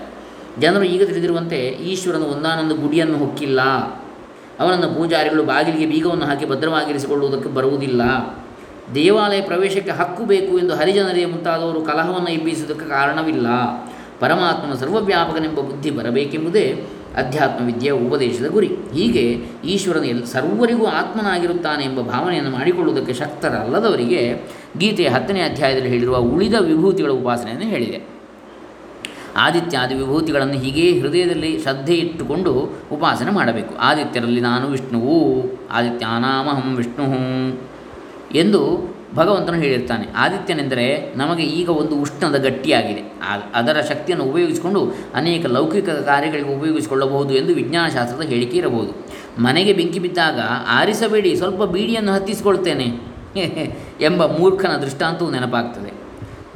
ಜನರು 0.59 0.85
ಈಗ 0.85 1.03
ತಿಳಿದಿರುವಂತೆ 1.03 1.59
ಈಶ್ವರನು 1.67 2.25
ಒಂದಾನೊಂದು 2.25 2.75
ಗುಡಿಯನ್ನು 2.75 3.19
ಹೊಕ್ಕಿಲ್ಲ. 3.19 3.61
ಅವನನ್ನು 4.61 4.95
ಪೂಜಾರಿಗಳು 4.95 5.45
ಬಾಗಿಲಿಗೆ 5.45 5.87
ಬೀಗವನ್ನು 5.87 6.25
ಹಾಕಿ 6.25 6.49
ಭದ್ರವಾಗಿರಿಸಿಕೊಳ್ಳುವುದಕ್ಕೆ 6.49 7.49
ಬರುವುದಿಲ್ಲ. 7.49 8.03
ದೇವಾಲಯ 8.95 9.41
ಪ್ರವೇಶಕ್ಕೆ 9.43 9.91
ಹಕ್ಕು 9.91 10.25
ಬೇಕು 10.25 10.59
ಎಂದು 10.59 10.75
ಹರಿಜನರೇ 10.75 11.25
ಮುಂತಾದವರು 11.25 11.81
ಕಲಹವನ್ನು 11.81 12.29
ಎಬ್ಬಿಸುವುದಕ್ಕೆ 12.29 12.89
ಕಾರಣವಿಲ್ಲ. 12.89 13.47
ಪರಮಾತ್ಮನ 14.21 14.75
ಸರ್ವವ್ಯಾಪಕನೆಂಬ 14.75 15.61
ಬುದ್ಧಿ 15.61 15.91
ಬರಬೇಕೆಂಬುದೇ 15.91 16.85
ಅಧ್ಯಾತ್ಮ 17.17 17.67
ವಿದ್ಯೆಯ 17.67 17.93
ಉಪದೇಶದ 17.93 18.47
ಗುರಿ. 18.47 18.67
ಹೀಗೆ 18.67 19.23
ಈಶ್ವರನ 19.65 20.05
ಎಲ್ 20.05 20.27
ಸರ್ವರಿಗೂ 20.27 20.87
ಆತ್ಮನಾಗಿರುತ್ತಾನೆ 20.87 21.85
ಎಂಬ 21.85 22.01
ಭಾವನೆಯನ್ನು 22.01 22.51
ಮಾಡಿಕೊಳ್ಳುವುದಕ್ಕೆ 22.51 23.13
ಶಕ್ತರಲ್ಲದವರಿಗೆ 23.13 24.41
ಗೀತೆಯ 24.79 25.09
ಹತ್ತನೇ 25.09 25.41
ಅಧ್ಯಾಯದಲ್ಲಿ 25.41 25.89
ಹೇಳಿರುವ 25.89 26.17
ಉಳಿದ 26.17 26.55
ವಿಭೂತಿಗಳ 26.61 27.11
ಉಪಾಸನೆಯನ್ನು 27.11 27.65
ಹೇಳಿದೆ. 27.65 28.03
ಆದಿತ್ಯಾದಿ 29.37 29.95
ವಿಭೂತಿಗಳನ್ನು 29.95 30.55
ಹೀಗೆ 30.55 31.01
ಹೃದಯದಲ್ಲಿ 31.01 31.59
ಶ್ರದ್ಧೆ 31.63 31.95
ಇಟ್ಟುಕೊಂಡು 31.95 32.79
ಉಪಾಸನೆ 32.93 33.31
ಮಾಡಬೇಕು. 33.31 33.75
ಆದಿತ್ಯರಲ್ಲಿ 33.79 34.41
ನಾನು 34.41 34.69
ವಿಷ್ಣುವು, 34.69 35.43
ಆದಿತ್ಯಾನಾಮಹಂ 35.73 36.77
ವಿಷ್ಣು 36.77 37.07
ಎಂದು 38.35 38.97
ಭಗವಂತನು 39.15 39.57
ಹೇಳಿರ್ತಾನೆ. 39.57 40.07
ಆದಿತ್ಯನೆಂದರೆ 40.17 41.15
ನಮಗೆ 41.17 41.43
ಈಗ 41.43 41.71
ಒಂದು 41.71 41.97
ಉಷ್ಣದ 42.01 42.39
ಗಟ್ಟಿಯಾಗಿದೆ. 42.39 43.13
ಅದರ 43.55 43.81
ಶಕ್ತಿಯನ್ನು 43.89 44.25
ಉಪಯೋಗಿಸಿಕೊಂಡು 44.25 44.93
ಅನೇಕ 45.15 45.47
ಲೌಕಿಕ 45.47 45.89
ಕಾರ್ಯಗಳಿಗೆ 45.89 46.57
ಉಪಯೋಗಿಸಿಕೊಳ್ಳಬಹುದು 46.57 47.35
ಎಂದು 47.35 47.55
ವಿಜ್ಞಾನಶಾಸ್ತ್ರದ 47.55 48.27
ಹೇಳಿಕೆ 48.27 48.57
ಇರಬಹುದು. 48.57 48.93
ಮನೆಗೆ 49.43 49.73
ಬೆಂಕಿ 49.73 49.99
ಬಿದ್ದಾಗ 49.99 50.41
ಆರಿಸಬೇಡಿ, 50.69 51.37
ಸ್ವಲ್ಪ 51.37 51.63
ಬೀಡಿಯನ್ನು 51.63 52.13
ಹತ್ತಿಸಿಕೊಳ್ತೇನೆ 52.13 53.17
ಎಂಬ 54.01 54.27
ಮೂರ್ಖನ 54.27 54.77
ದೃಷ್ಟಾಂತವು 54.77 55.31
ನೆನಪಾಗ್ತದೆ. 55.31 55.93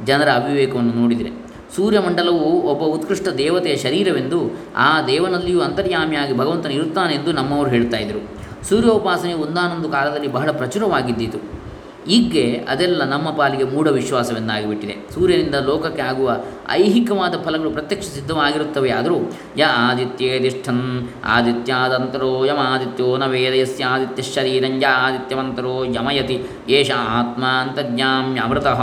ಜನರ 0.05 0.29
ಅವಿವೇಕವನ್ನು 0.29 0.93
ನೋಡಿದರೆ 0.93 1.29
ಸೂರ್ಯಮಂಡಲವು 1.75 2.61
ಒಬ್ಬ 2.61 2.83
ಉತ್ಕೃಷ್ಟ 2.83 3.27
ದೇವತೆಯ 3.27 3.75
ಶರೀರವೆಂದು 3.75 4.59
ಆ 4.75 5.01
ದೇವನಲ್ಲಿಯೂ 5.01 5.61
ಅಂತರ್ಯಾಮಿಯಾಗಿ 5.61 6.37
ಭಗವಂತನಿ 6.37 6.73
ಇರುತ್ತಾನೆ 6.73 7.13
ಎಂದು 7.13 7.31
ನಮ್ಮವರು 7.31 7.69
ಹೇಳ್ತಾ 7.69 7.97
ಇದ್ದರು. 7.97 8.41
ಸೂರ್ಯೋಪಾಸನೆಯು 8.69 9.37
ಒಂದಾನೊಂದು 9.37 9.89
ಕಾಲದಲ್ಲಿ 9.89 10.27
ಬಹಳ 10.27 10.51
ಪ್ರಚುರವಾಗಿದ್ದಿತು. 10.51 11.60
ಈಗ್ಗೆ 12.07 12.65
ಅದೆಲ್ಲ 12.69 13.03
ನಮ್ಮ 13.03 13.29
ಪಾಲಿಗೆ 13.29 13.63
ಮೂಢ 13.63 13.87
ವಿಶ್ವಾಸವೆಂದಾಗಿಬಿಟ್ಟಿದೆ 13.87 14.95
ಸೂರ್ಯನಿಂದ 15.13 15.55
ಲೋಕಕ್ಕೆ 15.55 16.01
ಆಗುವ 16.01 16.37
ಐಹಿಕವಾದ 16.69 17.33
ಫಲಗಳು 17.45 17.71
ಪ್ರತ್ಯಕ್ಷ 17.71 18.05
ಸಿದ್ಧವಾಗಿರುತ್ತವೆ 18.05 18.91
ಆದರೂ, 18.91 19.15
ಯ 19.57 19.63
ಆದಿತ್ಯೇದಿಷ್ಠನ್ 19.63 21.07
ಆದಿತ್ಯಾದಂತರೋ 21.25 22.45
ಯಮಾದಿತ್ಯೋ 22.45 23.17
ನ 23.17 23.25
ವೇದಯಸ್ಯ 23.25 23.85
ಆದಿತ್ಯ 23.85 24.23
ಶರೀರಂಜ 24.23 24.83
ಆದಿತ್ಯವಂತರೋ 24.97 25.83
ಯಮಯತಿ, 25.83 26.41
ಏಷ 26.69 26.91
ಆತ್ಮ 26.91 27.45
ಅಂತರ್ಯಾಮ್ಯಮೃತಃ 27.45 28.81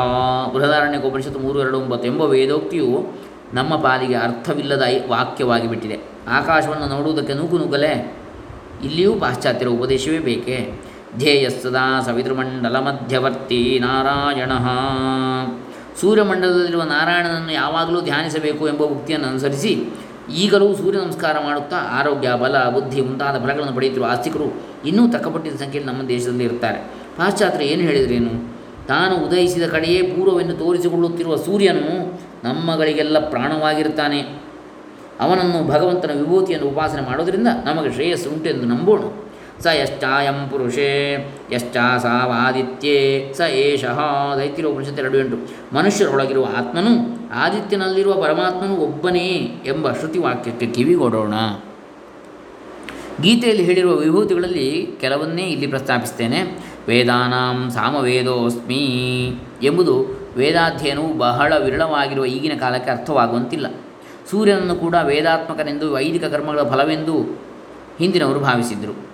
ಬೃಹದಾರಣ್ಯಕೋಪನಿಷತ್ತು 0.52 1.40
ಮೂರು, 1.40 1.60
ಎರಡು, 1.60 1.78
ಒಂಬತ್ತು 1.78 2.08
ಎಂಬ 2.08 2.22
ವೇದೋಕ್ತಿಯು 2.22 3.18
ನಮ್ಮ 3.54 3.76
ಪಾಲಿಗೆ 3.76 4.14
ಅರ್ಥವಿಲ್ಲದ 4.14 4.82
ವಾಕ್ಯವಾಗಿ 5.08 5.68
ಬಿಟ್ಟಿದೆ 5.68 5.98
ಆಕಾಶವನ್ನು 6.28 6.86
ನೋಡುವುದಕ್ಕೆ 6.86 7.32
ನೂಕು 7.32 7.58
ನುಗ್ಗಲೇ 7.58 8.16
ಇಲ್ಲಿಯೂ 8.84 9.14
ಪಾಶ್ಚಾತ್ಯರ 9.14 9.68
ಉಪದೇಶವೇ 9.68 10.18
ಬೇಕೇ? 10.18 10.87
ಧ್ಯೇಯಸ್ಸದಾ 11.16 12.02
ಸವಿತೃಮಂಡಲ 12.02 12.76
ಮಧ್ಯವರ್ತಿ 12.76 13.78
ನಾರಾಯಣ. 13.78 14.52
ಸೂರ್ಯಮಂಡಲದಲ್ಲಿರುವ 16.00 16.82
ನಾರಾಯಣನನ್ನು 16.82 17.52
ಯಾವಾಗಲೂ 17.52 18.00
ಧ್ಯಾನಿಸಬೇಕು 18.00 18.68
ಎಂಬ 18.68 18.82
ಉಕ್ತಿಯನ್ನು 18.82 19.28
ಅನುಸರಿಸಿ 19.28 19.84
ಈಗಲೂ 20.36 20.74
ಸೂರ್ಯ 20.74 20.98
ನಮಸ್ಕಾರ 20.98 21.36
ಮಾಡುತ್ತಾ 21.44 21.76
ಆರೋಗ್ಯ, 21.76 22.32
ಬಲ, 22.42 22.68
ಬುದ್ಧಿ 22.68 23.00
ಮುಂತಾದ 23.00 23.42
ಫಲಗಳನ್ನು 23.42 23.72
ಪಡೆಯುತ್ತಿರುವ 23.72 24.10
ಆಸ್ತಿಕರು 24.10 24.62
ಇನ್ನೂ 24.86 25.08
ತಕ್ಕಪಟ್ಟಿದ 25.08 25.52
ಸಂಖ್ಯೆಯಲ್ಲಿ 25.52 25.92
ನಮ್ಮ 25.92 26.08
ದೇಶದಲ್ಲಿ 26.08 26.44
ಇರ್ತಾರೆ. 26.44 26.78
ಪಾಶ್ಚಾತ್ಯ 27.16 27.64
ಏನು 27.64 27.82
ಹೇಳಿದ್ರೇನು? 27.82 28.58
ತಾನು 28.86 29.16
ಉದಯಿಸಿದ 29.16 29.62
ಕಡೆಯೇ 29.68 30.02
ಪೂರ್ವವೆಂದು 30.02 30.54
ತೋರಿಸಿಕೊಳ್ಳುತ್ತಿರುವ 30.54 31.36
ಸೂರ್ಯನು 31.36 32.20
ನಮ್ಮಗಳಿಗೆಲ್ಲ 32.44 33.30
ಪ್ರಾಣವಾಗಿರ್ತಾನೆ 33.30 34.20
ಅವನನ್ನು 35.20 35.68
ಭಗವಂತನ 35.68 36.10
ವಿಭೂತಿಯನ್ನು 36.18 36.68
ಉಪಾಸನೆ 36.68 37.00
ಮಾಡೋದರಿಂದ 37.02 37.46
ನಮಗೆ 37.64 37.92
ಶ್ರೇಯಸ್ಸು 37.92 38.30
ಉಂಟೆಂದು 38.30 38.64
ನಂಬೋಣ. 38.64 39.00
ಸ 39.62 39.66
ಯಶ್ಚಾಯಂ 39.66 40.48
ಪುರುಷೇ 40.48 40.90
ಯಶ್ಚಾ 41.52 41.98
ಸಾವಾದಿತ್ಯೇ 41.98 43.32
ಸ 43.36 43.40
ಏಷಃ 43.40 43.98
ದೈತ್ಯೋಪನಿಷತ್ತು 44.36 45.02
ಎರಡು 45.02 45.18
ಎಂಟು. 45.18 45.36
ಮನುಷ್ಯರೊಳಗಿರುವ 45.74 46.46
ಆತ್ಮನು 46.58 47.18
ಆದಿತ್ಯನಲ್ಲಿರುವ 47.34 48.12
ಪರಮಾತ್ಮನು 48.12 48.76
ಒಬ್ಬನೇ 48.76 49.28
ಎಂಬ 49.66 49.92
ಶ್ರುತಿ 49.92 50.18
ವಾಕ್ಯಕ್ಕೆ 50.18 50.66
ಕಿವಿಗೊಡೋಣ 50.66 51.34
ಗೀತೆಯಲ್ಲಿ 53.22 53.64
ಹೇಳಿರುವ 53.64 53.94
ವಿಭೂತಿಗಳಲ್ಲಿ 53.94 54.98
ಕೆಲವನ್ನೇ 55.00 55.42
ಇಲ್ಲಿ 55.42 55.66
ಪ್ರಸ್ತಾಪಿಸ್ತೇನೆ. 55.66 56.42
ವೇದಾನಾಂ 56.88 57.70
ಸಾಮವೇದೋಸ್ಮಿ 57.70 58.84
ಎಂಬುದು 59.62 59.94
ವೇದಾಧ್ಯಯನವು 60.36 61.18
ಬಹಳ 61.18 61.52
ವಿರಳವಾಗಿರುವ 61.58 62.26
ಈಗಿನ 62.26 62.58
ಕಾಲಕ್ಕೆ 62.60 62.90
ಅರ್ಥವಾಗುವಂತಿಲ್ಲ. 62.90 63.66
ಸೂರ್ಯನನ್ನು 64.30 64.74
ಕೂಡ 64.74 64.94
ವೇದಾತ್ಮಕನೆಂದು 65.02 65.92
ವೈದಿಕ 65.92 66.24
ಕರ್ಮಗಳ 66.24 66.62
ಫಲವೆಂದು 66.62 67.42
ಹಿಂದಿನವರು 67.98 68.40
ಭಾವಿಸಿದ್ದರು 68.40 69.07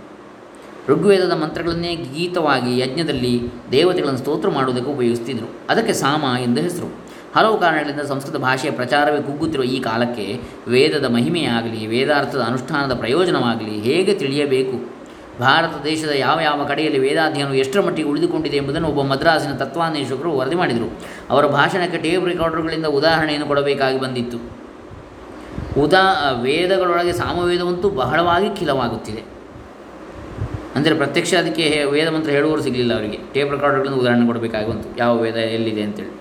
ಋಗ್ವೇದದ 0.88 1.32
ಮಂತ್ರಗಳನ್ನೇ 1.32 1.94
ಗೀತವಾಗಿ 1.94 2.78
ಯಜ್ಞದಲ್ಲಿ 2.78 3.42
ದೇವತೆಗಳನ್ನು 3.72 4.18
ಸ್ತೋತ್ರ 4.18 4.48
ಮಾಡುವುದಕ್ಕೆ 4.48 4.90
ಉಪಯೋಗಿಸುತ್ತಿದ್ದರು 4.90 5.52
ಅದಕ್ಕೆ 5.70 5.92
ಸಾಮ 5.92 6.24
ಎಂದು 6.42 6.60
ಹೆಸರು. 6.60 7.04
ಹಲವು 7.36 7.60
ಕಾರಣಗಳಿಂದ 7.60 8.00
ಸಂಸ್ಕೃತ 8.00 8.36
ಭಾಷೆಯ 8.36 8.70
ಪ್ರಚಾರವೇ 8.70 9.22
ಕುಗ್ಗುತ್ತಿರುವ 9.22 9.66
ಈ 9.66 9.80
ಕಾಲಕ್ಕೆ 9.80 10.40
ವೇದದ 10.68 11.04
ಮಹಿಮೆಯಾಗಲಿ, 11.04 11.86
ವೇದಾರ್ಥದ 11.86 12.40
ಅನುಷ್ಠಾನದ 12.40 12.94
ಪ್ರಯೋಜನವಾಗಲಿ 12.94 13.80
ಹೇಗೆ 13.80 14.14
ತಿಳಿಯಬೇಕು? 14.14 14.94
ಭಾರತ 15.40 15.84
ದೇಶದ 15.84 16.10
ಯಾವ 16.10 16.40
ಯಾವ 16.40 16.64
ಕಡೆಯಲ್ಲಿ 16.68 16.98
ವೇದಾಧ್ಯಯನವು 16.98 17.54
ಎಷ್ಟರ 17.54 17.80
ಮಟ್ಟಿಗೆ 17.80 18.08
ಉಳಿದುಕೊಂಡಿದೆ 18.08 18.56
ಎಂಬುದನ್ನು 18.56 18.88
ಒಬ್ಬ 18.88 19.02
ಮದ್ರಾಸಿನ 19.02 19.52
ತತ್ವಾನ್ವೇಷಕರು 19.52 20.36
ವರದಿ 20.36 20.54
ಮಾಡಿದರು. 20.54 20.92
ಅವರ 21.30 21.46
ಭಾಷಣಕ್ಕೆ 21.46 21.98
ಟೇಪ್ 21.98 22.26
ರೆಕಾರ್ಡರ್ಗಳಿಂದ 22.26 22.86
ಉದಾಹರಣೆಯನ್ನು 22.86 23.46
ಕೊಡಬೇಕಾಗಿ 23.46 24.00
ಬಂದಿತ್ತು. 24.00 24.38
ಉದಾ, 25.80 26.38
ವೇದಗಳೊಳಗೆ 26.42 27.12
ಸಾಮವೇದವಂತೂ 27.12 27.90
ಬಹಳವಾಗಿ 27.90 28.60
ಖಿಲವಾಗುತ್ತಿದೆ. 28.60 29.33
ಅಂದರೆ 30.74 30.94
ಪ್ರತ್ಯಕ್ಷ 30.94 31.34
ಅದಕ್ಕೆ 31.34 31.84
ವೇದ 31.84 32.08
ಮಂತ್ರ 32.08 32.30
ಹೇಳುವವರು 32.30 32.62
ಸಿಗಲಿಲ್ಲ 32.62 32.94
ಅವರಿಗೆ. 32.94 33.18
ಟೇಪ್ 33.32 33.50
ರೆಕಾರ್ಡ್ಗಳನ್ನು 33.50 33.98
ಉದಾಹರಣೆ 33.98 34.26
ಕೊಡಬೇಕಾಗಿ 34.26 34.70
ಬಂತು 34.70 34.98
ಯಾವ 34.98 35.18
ವೇದ 35.18 35.34
ಎಲ್ಲಿದೆ 35.34 35.82
ಅಂತೇಳಿ. 35.82 36.12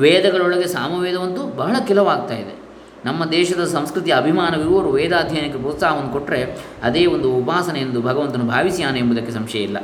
ವೇದಗಳೊಳಗೆ 0.00 0.66
ಸಾಮವೇದವಂತೂ 0.66 1.42
ಬಹಳ 1.42 1.76
ಕೆಲವಾಗ್ತಾ 1.88 2.34
ಇದೆ. 2.34 2.62
ನಮ್ಮ 3.04 3.24
ದೇಶದ 3.24 3.64
ಸಂಸ್ಕೃತಿಯ 3.64 4.14
ಅಭಿಮಾನವಿರುವವರು 4.16 4.90
ವೇದಾಧ್ಯಯನಕ್ಕೆ 4.90 5.58
ಪ್ರೋತ್ಸಾಹವನ್ನು 5.58 6.12
ಕೊಟ್ಟರೆ 6.12 6.58
ಅದೇ 6.82 7.06
ಒಂದು 7.06 7.36
ಉಪಾಸನೆ 7.36 7.80
ಎಂದು 7.80 8.02
ಭಗವಂತನು 8.02 8.44
ಭಾವಿಸಿಯಾನೆ 8.44 8.98
ಎಂಬುದಕ್ಕೆ 8.98 9.32
ಸಂಶಯ 9.32 9.58
ಇಲ್ಲ. 9.58 9.78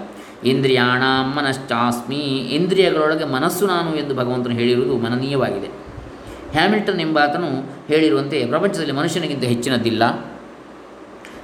ಇಂದ್ರಿಯಾಣ 0.44 1.02
ಮನಶ್ಚಾಸ್ಮಿ. 1.36 2.16
ಇಂದ್ರಿಯಗಳೊಳಗೆ 2.26 3.24
ಮನಸ್ಸು 3.24 3.66
ನಾನು 3.66 3.96
ಎಂದು 3.96 4.14
ಭಗವಂತನು 4.14 4.54
ಹೇಳಿರುವುದು 4.54 4.98
ಮನನೀಯವಾಗಿದೆ. 4.98 5.66
ಹ್ಯಾಮಿಲ್ಟನ್ 6.52 7.00
ಎಂಬಾತನು 7.00 7.72
ಹೇಳಿರುವಂತೆ 7.88 8.46
ಪ್ರಪಂಚದಲ್ಲಿ 8.46 8.92
ಮನುಷ್ಯನಿಗಿಂತ 8.92 9.44
ಹೆಚ್ಚಿನದ್ದಿಲ್ಲ 9.44 10.02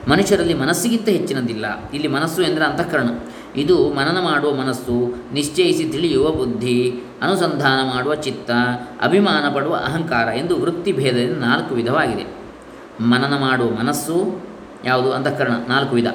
ಮನುಷ್ಯರಲ್ಲಿ 0.08 0.54
ಮನಸ್ಸಿಗಿಂತ 0.54 1.08
ಹೆಚ್ಚಿನದಿಲ್ಲ. 1.08 1.90
ಇಲ್ಲಿ 1.90 2.08
ಮನಸ್ಸು 2.08 2.42
ಎಂದರೆ 2.42 2.64
ಅಂತಃಕರಣ. 2.64 3.08
ಇದು 3.56 3.92
ಮನನ 3.92 4.20
ಮಾಡುವ 4.20 4.54
ಮನಸ್ಸು, 4.54 5.14
ನಿಶ್ಚಯಿಸಿ 5.32 5.84
ತಿಳಿಯುವ 5.84 6.30
ಬುದ್ಧಿ, 6.30 6.94
ಅನುಸಂಧಾನ 7.22 7.94
ಮಾಡುವ 7.94 8.14
ಚಿತ್ತ, 8.14 8.50
ಅಭಿಮಾನ 9.02 9.54
ಪಡುವ 9.54 9.74
ಅಹಂಕಾರ 9.74 10.28
ಎಂದು 10.28 10.60
ವೃತ್ತಿ 10.60 10.92
ಭೇದದಿಂದ 10.92 11.42
ನಾಲ್ಕು 11.42 11.74
ವಿಧವಾಗಿದೆ. 11.74 12.24
ಮನನ 13.00 13.38
ಮಾಡುವ 13.38 13.70
ಮನಸ್ಸು 13.70 14.46
ಯಾವುದು? 14.84 15.12
ಅಂತಃಕರಣ. 15.12 15.52
ನಾಲ್ಕು 15.68 15.94
ವಿಧ. 15.94 16.06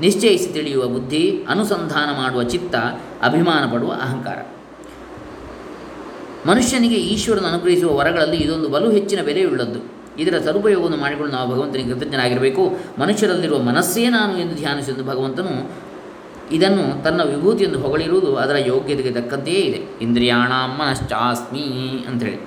ನಿಶ್ಚಯಿಸಿ 0.00 0.52
ತಿಳಿಯುವ 0.52 0.86
ಬುದ್ಧಿ, 0.86 1.44
ಅನುಸಂಧಾನ 1.48 2.22
ಮಾಡುವ 2.22 2.42
ಚಿತ್ತ, 2.42 2.76
ಅಭಿಮಾನ 3.22 3.74
ಪಡುವ 3.74 3.92
ಅಹಂಕಾರ. 3.92 4.38
ಮನುಷ್ಯನಿಗೆ 6.48 6.94
ಈಶ್ವರನ 6.94 7.46
ಅನುಗ್ರಹಿಸುವ 7.46 7.96
ವರಗಳಲ್ಲಿ 7.96 8.36
ಇದೊಂದು 8.36 8.68
ಬಲು 8.68 8.90
ಹೆಚ್ಚಿನ 8.90 9.22
ಬೆಲೆಯುಳ್ಳದ್ದು. 9.22 9.93
ಇದರ 10.22 10.38
ಸದುಪಯೋಗವನ್ನು 10.46 10.98
ಮಾಡಿಕೊಂಡು 11.04 11.32
ನಾವು 11.36 11.46
ಭಗವಂತನಿಗೆ 11.52 11.90
ಕೃತಜ್ಞನಾಗಿರಬೇಕು. 11.92 12.64
ಮನುಷ್ಯರಲ್ಲಿರುವ 13.02 13.58
ಮನಸ್ಸೇ 13.70 14.06
ನಾನು 14.16 14.34
ಎಂದು 14.42 14.56
ಧ್ಯಾನಿಸಿದ 14.62 15.02
ಭಗವಂತನು 15.12 15.54
ಇದನ್ನು 16.56 16.84
ತನ್ನ 17.04 17.20
ವಿಭೂತಿಯೆಂದು 17.34 17.78
ಹೊಗಳಿರುವುದು 17.84 18.30
ಅದರ 18.42 18.56
ಯೋಗ್ಯತೆಗೆ 18.72 19.12
ತಕ್ಕಂತೆಯೇ 19.18 19.62
ಇದೆ. 19.68 19.80
ಇಂದ್ರಿಯಾಣ 20.06 20.52
ಮನಶ್ಚಾಸ್ಮಿ 20.80 21.64
ಅಂಥೇಳಿ 22.08 22.40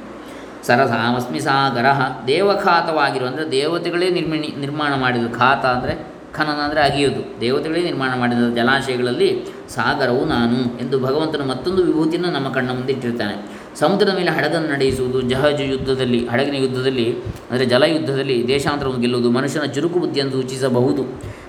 ಸರಸಾಮಸ್ಮಿ 0.68 1.40
ಸಾಗರ. 1.48 1.88
ದೇವಖಾತವಾಗಿರುವ 2.28 3.28
ಅಂದರೆ 3.32 3.46
ದೇವತೆಗಳೇ 3.52 4.08
ನಿರ್ಮಿಣಿ, 4.18 4.50
ನಿರ್ಮಾಣ 4.64 4.92
ಮಾಡಿದ 5.04 5.28
ಖಾತ 5.40 5.64
ಅಂದರೆ 5.76 5.94
ಖನನ 6.38 6.60
ಅಂದರೆ 6.66 6.82
ಅಗಿಯೋದು 6.88 7.22
ದೇವತೆಗಳೇ 7.42 7.82
ನಿರ್ಮಾಣ 7.90 8.12
ಮಾಡಿದ 8.22 8.42
ಜಲಾಶಯಗಳಲ್ಲಿ 8.58 9.30
ಸಾಗರವು 9.76 10.24
ನಾನು 10.34 10.58
ಎಂದು 10.84 10.96
ಭಗವಂತನು 11.06 11.46
ಮತ್ತೊಂದು 11.52 11.82
ವಿಭೂತಿಯನ್ನು 11.90 12.32
ನಮ್ಮ 12.32 12.50
ಕಣ್ಣ 12.58 12.70
ಮುಂದೆ 12.78 12.94
ಇಟ್ಟಿರ್ತಾನೆ. 12.94 13.36
ಸಮುದ್ರದ 13.80 14.16
ಮೇಲೆ 14.16 14.32
ಹಡಗನ್ನು 14.32 14.70
ನಡೆಸುವುದು, 14.70 15.22
ಜಹಾಜು 15.22 15.64
ಯುದ್ಧದಲ್ಲಿ, 15.64 16.28
ಹಡಗಿನ 16.28 16.56
ಯುದ್ಧದಲ್ಲಿ, 16.56 17.12
ಅಂದರೆ 17.52 17.66
ಜಲಯುದ್ಧದಲ್ಲಿ 17.66 18.48
ದೇಶಾಂತರವನ್ನು 18.48 19.02
ಗೆಲ್ಲುವುದು, 19.02 19.32
ಮನುಷ್ಯನ 19.32 19.64
ಚುರುಕು 19.64 20.00
ಬುದ್ಧಿಯನ್ನು 20.00 20.34
ಸೂಚಿಸಬಹುದು. 20.34 21.04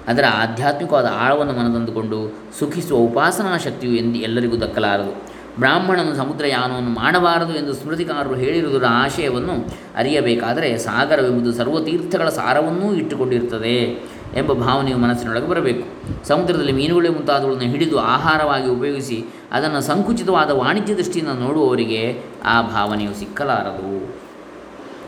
ಅದರ 0.08 0.24
ಆಧ್ಯಾತ್ಮಿಕವಾದ 0.34 1.08
ಆಳವನ್ನು 1.14 1.52
ಮನದಂದುಕೊಂಡು 1.52 2.34
ಸುಖಿಸುವ 2.58 2.98
ಉಪಾಸನಾ 2.98 3.58
ಶಕ್ತಿಯು 3.58 3.92
ಎಂದು, 3.92 4.18
ಎಲ್ಲರಿಗೂ 4.18 4.56
ದಕ್ಕಲಾರದು. 4.56 5.38
ಬ್ರಾಹ್ಮಣನು 5.58 6.14
ಸಮುದ್ರ 6.14 6.46
ಯಾನವನ್ನು 6.46 6.90
ಮಾಡಬಾರದು 6.90 7.54
ಎಂದು 7.54 7.72
ಸ್ಮೃತಿಕಾರರು 7.72 8.34
ಹೇಳಿರುವುದರ 8.34 8.84
ಆಶಯವನ್ನು 8.88 9.54
ಅರಿಯಬೇಕಾದರೆ 9.96 10.78
ಸಾಗರವೆಂಬುದು 10.78 11.52
ಸರ್ವತೀರ್ಥಗಳ 11.52 12.28
ಸಾರವನ್ನೂ 12.28 12.94
ಇಟ್ಟುಕೊಂಡಿರುತ್ತದೆ. 12.94 13.76
ಎಂಬ 14.36 14.52
ಭಾವನೆಯು 14.52 14.98
ಮನಸ್ಸಿನೊಳಗೆ 14.98 15.48
ಬರಬೇಕು. 15.48 15.84
ಸಮುದ್ರದಲ್ಲಿ 16.28 16.72
ಮೀನುಗಳೇ 16.72 17.08
ಮುಂತಾದವುಗಳನ್ನು 17.08 17.72
ಹಿಡಿದು 17.72 17.98
ಆಹಾರವಾಗಿ 17.98 18.68
ಉಪಯೋಗಿಸಿ 18.68 19.24
ಅದನ್ನು 19.52 19.80
ಸಂಕುಚಿತವಾದ 19.80 20.50
ವಾಣಿಜ್ಯ 20.50 20.94
ದೃಷ್ಟಿಯಿಂದ 20.94 21.38
ನೋಡುವವರಿಗೆ 21.38 22.22
ಆ 22.44 22.62
ಭಾವನೆಯು 22.62 23.14
ಸಿಕ್ಕಲಾರದು. 23.14 24.16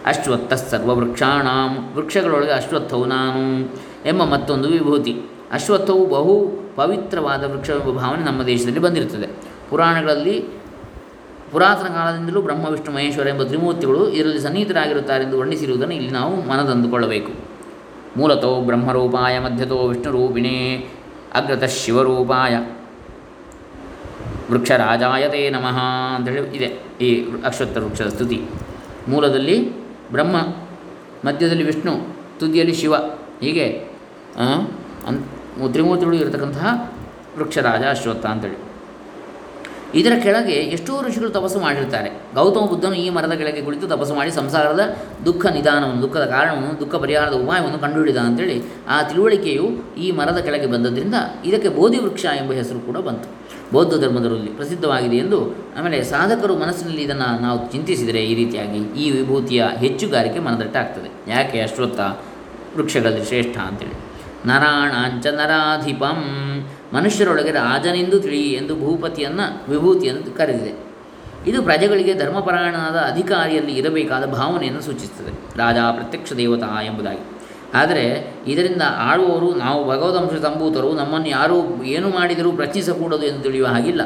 ಅಶ್ವತ್ಥ 0.06 0.52
ಸರ್ವವೃಕ್ಷಾಣ, 0.52 1.46
ವೃಕ್ಷಗಳೊಳಗೆ 1.94 2.50
ಅಶ್ವತ್ಥವು 2.50 3.04
ನಾನು 3.04 3.64
ಎಂಬ 4.08 4.24
ಮತ್ತೊಂದು 4.24 4.68
ವಿಭೂತಿ. 4.68 5.12
ಅಶ್ವತ್ಥವು 5.52 6.06
ಬಹು 6.06 6.46
ಪವಿತ್ರವಾದ 6.76 7.44
ವೃಕ್ಷವೆಂಬ 7.44 7.98
ಭಾವನೆ 7.98 8.24
ನಮ್ಮ 8.24 8.42
ದೇಶದಲ್ಲಿ 8.42 8.78
ಬಂದಿರುತ್ತದೆ. 8.78 9.26
ಪುರಾಣಗಳಲ್ಲಿ 9.70 10.40
ಪುರಾತನ 11.52 11.86
ಕಾಲದಿಂದಲೂ 11.86 12.42
ಬ್ರಹ್ಮ, 12.42 12.68
ವಿಷ್ಣು, 12.68 12.94
ಮಹೇಶ್ವರ 12.94 13.26
ಎಂಬ 13.26 13.42
ತ್ರಿಮೂರ್ತಿಗಳು 13.42 14.08
ಇದರಲ್ಲಿ 14.08 14.40
ಸನ್ನಿಹಿತರಾಗಿರುತ್ತಾರೆ 14.40 15.24
ಎಂದು 15.24 15.38
ವರ್ಣಿಸಿರುವುದನ್ನು 15.38 15.94
ಇಲ್ಲಿ 15.94 16.10
ನಾವು 16.10 16.48
ಮನದಂದುಕೊಳ್ಳಬೇಕು. 16.48 17.49
ಮೂಲತೋ 18.16 18.60
ಬ್ರಹ್ಮರೂಪಾಯ 18.60 19.38
ಮಧ್ಯತೋ 19.38 19.76
ವಿಷ್ಣುರೂಪಿಣೇ 19.88 20.88
ಅಗ್ರತಃ 21.34 21.66
ಶಿವರೂಪಾಯ. 21.66 22.54
ವೃಕ್ಷರಾಜಾಯತೇ 24.50 25.50
ನಮಃ 25.50 25.78
ಅಂತೇಳಿ 26.16 26.56
ಇದೆ 26.56 26.68
ಈ 27.00 27.08
ಅಶ್ವತ್ಥ 27.44 27.76
ವೃಕ್ಷದ 27.76 28.08
ಸ್ತುತಿ. 28.08 28.40
ಮೂಲದಲ್ಲಿ 29.08 29.56
ಬ್ರಹ್ಮ, 30.12 30.36
ಮಧ್ಯದಲ್ಲಿ 31.28 31.62
ವಿಷ್ಣು, 31.62 31.92
ತುದಿಯಲ್ಲಿ 32.38 32.74
ಶಿವ. 32.74 32.94
ಹೀಗೆ 33.40 33.66
ಅಂತ್ 35.08 35.72
ತ್ರಿಮೂರ್ತಿಗಳು 35.72 36.16
ಇರತಕ್ಕಂತಹ 36.16 36.92
ವೃಕ್ಷರಾಜ, 37.38 37.82
ಅಶ್ವತ್ಥ 37.90 38.26
ಅಂತೇಳಿ. 38.26 38.69
ಇದರ 39.94 40.12
ಕೆಳಗೆ 40.22 40.52
ಎಷ್ಟೋ 40.52 41.02
ಋಷಿಗಳು 41.02 41.30
ತಪಸ್ಸು 41.30 41.60
ಮಾಡಿರ್ತಾರೆ. 41.60 42.10
ಗೌತಮ 42.34 42.60
ಬುದ್ಧನು 42.60 42.94
ಈ 42.94 43.10
ಮರದ 43.10 43.32
ಕೆಳಗೆ 43.32 43.62
ಕುಳಿತು 43.62 43.88
ತಪಸ್ಸು 43.88 44.14
ಮಾಡಿ 44.14 44.30
ಸಂಸಾರದ 44.30 44.96
ದುಃಖ 45.24 45.46
ನಿಧಾನವನ್ನು, 45.46 46.02
ದುಃಖದ 46.02 46.24
ಕಾರಣವನ್ನು, 46.24 46.80
ದುಃಖ 46.80 46.94
ಪರಿಹಾರದ 46.94 47.32
ಉಪಾಯವನ್ನು 47.32 47.78
ಕಂಡುಹಿಡಿದ 47.78 48.16
ಅಂತೇಳಿ 48.16 48.62
ಆ 48.88 49.02
ತಿಳುವಳಿಕೆಯು 49.02 49.94
ಈ 49.98 50.10
ಮರದ 50.10 50.38
ಕೆಳಗೆ 50.38 50.66
ಬಂದದ್ರಿಂದ 50.66 51.14
ಇದಕ್ಕೆ 51.44 51.68
ಬೋಧಿ 51.68 51.98
ವೃಕ್ಷ 51.98 52.24
ಎಂಬ 52.24 52.52
ಹೆಸರು 52.52 52.80
ಕೂಡ 52.80 52.96
ಬಂತು. 52.96 53.28
ಬೌದ್ಧ 53.72 54.04
ಧರ್ಮದಲ್ಲಿ 54.04 54.50
ಪ್ರಸಿದ್ಧವಾಗಿದೆ 54.50 55.16
ಎಂದು 55.16 55.56
ಆಮೇಲೆ 55.78 56.04
ಸಾಧಕರು 56.04 56.56
ಮನಸ್ಸಿನಲ್ಲಿ 56.56 57.02
ಇದನ್ನು 57.02 57.40
ನಾವು 57.40 57.72
ಚಿಂತಿಸಿದರೆ 57.72 58.24
ಈ 58.24 58.34
ರೀತಿಯಾಗಿ 58.34 58.78
ಈ 58.78 59.10
ವಿಭೂತಿಯ 59.10 59.64
ಹೆಚ್ಚುಗಾರಿಕೆ 59.78 60.38
ಮನದಟ್ಟಾಗ್ತದೆ. 60.38 61.30
ಯಾಕೆ 61.30 61.60
ಅಶ್ವತ್ಥ 61.60 62.00
ವೃಕ್ಷಗಳಲ್ಲಿ 62.76 63.24
ಶ್ರೇಷ್ಠ 63.24 63.58
ಅಂತೇಳಿ. 63.58 64.09
ನರಾಣಾಂಚ 64.46 65.26
ನರಾಧಿಪಂ. 65.26 66.24
ಮನುಷ್ಯರೊಳಗೆ 66.94 67.50
ರಾಜನೆಂದು 67.50 68.20
ತಿಳಿ 68.20 68.52
ಎಂದು 68.52 68.74
ಭೂಪತಿಯನ್ನು 68.74 69.70
ವಿಭೂತಿಯನ್ನು 69.70 70.36
ಕರೆದಿದೆ. 70.36 70.90
ಇದು 71.46 71.62
ಪ್ರಜೆಗಳಿಗೆ 71.62 72.14
ಧರ್ಮಪರಾಯಣನಾದ 72.14 72.96
ಅಧಿಕಾರಿಯಲ್ಲಿ 72.96 73.72
ಇರಬೇಕಾದ 73.72 74.26
ಭಾವನೆಯನ್ನು 74.26 74.80
ಸೂಚಿಸುತ್ತದೆ. 74.80 75.58
ರಾಜ 75.58 75.76
ಪ್ರತ್ಯಕ್ಷ 75.76 76.32
ದೇವತಾ 76.32 76.82
ಎಂಬುದಾಗಿ. 76.82 77.40
ಆದರೆ 77.74 78.34
ಇದರಿಂದ 78.46 78.82
ಆಳುವವರು, 78.96 79.54
ನಾವು 79.54 79.88
ಭಗವದಂಶ 79.88 80.40
ತಂಬೂತರು 80.40 80.92
ನಮ್ಮನ್ನು 80.92 81.28
ಯಾರೂ 81.28 81.82
ಏನು 81.84 82.08
ಮಾಡಿದರೂ 82.08 82.52
ಪ್ರಶ್ನಿಸಕೂಡದು 82.52 83.22
ಎಂದು 83.22 83.42
ತಿಳಿಯುವ 83.42 83.68
ಹಾಗಿಲ್ಲ. 83.68 84.00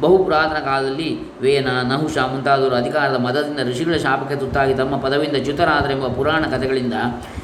ಬಹು 0.00 0.24
ಪುರಾತನ 0.24 0.58
ಕಾಲದಲ್ಲಿ 0.58 1.40
ವೇನ, 1.40 1.68
ನಹುಷ 1.82 2.18
ಮುಂತಾದವರು 2.18 2.76
ಅಧಿಕಾರದ 2.76 3.16
ಮದದಿಂದ 3.16 3.68
ಋಷಿಗಳ 3.68 3.96
ಶಾಪಕ್ಕೆ 3.96 4.36
ತುತ್ತಾಗಿ 4.36 4.74
ತಮ್ಮ 4.74 4.96
ಪದವಿಂದ 4.96 5.36
ಚ್ಯುತರಾದರೆಂಬ 5.36 6.06
ಪುರಾಣ 6.06 6.44
ಕಥೆಗಳಿಂದ 6.44 6.94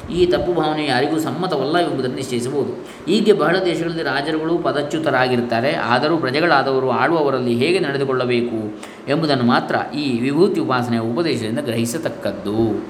ಈ 0.09 0.25
ತಪ್ಪು 0.25 0.53
ಭಾವನೆ 0.53 0.85
ಯಾರಿಗೂ 0.85 1.19
ಸಮ್ಮತವಲ್ಲ 1.19 1.77
ಎಂಬುದನ್ನು 1.77 2.15
ನಿಶ್ಚಯಿಸಬಹುದು. 2.15 2.71
ಹೀಗೆ 3.05 3.33
ಬಹಳ 3.33 3.55
ದೇಶಗಳಲ್ಲಿ 3.65 4.03
ರಾಜರುಗಳು 4.03 4.57
ಪದಚ್ಯುತರಾಗಿರ್ತಾರೆ 4.57 5.73
ಆದರೂ 5.73 6.17
ಪ್ರಜೆಗಳಾದವರು 6.17 6.89
ಆಳುವವರಲ್ಲಿ 6.89 7.55
ಹೇಗೆ 7.55 7.79
ನಡೆದುಕೊಳ್ಳಬೇಕು 7.79 8.79
ಎಂಬುದನ್ನು 9.07 9.43
ಮಾತ್ರ 9.43 9.75
ಈ 9.95 10.19
ವಿಭೂತಿ 10.19 10.59
ಉಪಾಸನೆಯ 10.59 10.99
ಉಪದೇಶದಿಂದ 10.99 11.59
ಗ್ರಹಿಸತಕ್ಕದ್ದು. 11.59 12.85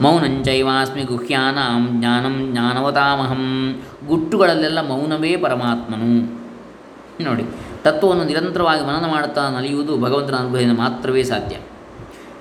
ಮೌನಂಚೈವಾಸ್ಮಿ 0.00 1.02
ಗುಹ್ಯಾನಾಂ 1.02 1.88
ಜ್ಞಾನಂ 2.00 2.48
ಜ್ಞಾನವತಾಮಹಂ. 2.52 3.74
ಗುಟ್ಟುಗಳಲ್ಲೆಲ್ಲ 4.06 4.88
ಮೌನವೇ 4.88 5.36
ಪರಮಾತ್ಮನು. 5.36 6.38
ನೋಡಿ, 7.24 7.44
ತತ್ವವನ್ನು 7.84 8.24
ನಿರಂತರವಾಗಿ 8.24 8.86
ಮನನ 8.86 9.10
ಮಾಡುತ್ತಾ 9.10 9.50
ನಲಿಯುವುದು 9.50 9.98
ಭಗವಂತನ 9.98 10.34
ಅನುಗ್ರಹದಿಂದ 10.34 10.78
ಮಾತ್ರವೇ 10.78 11.22
ಸಾಧ್ಯ. 11.22 11.56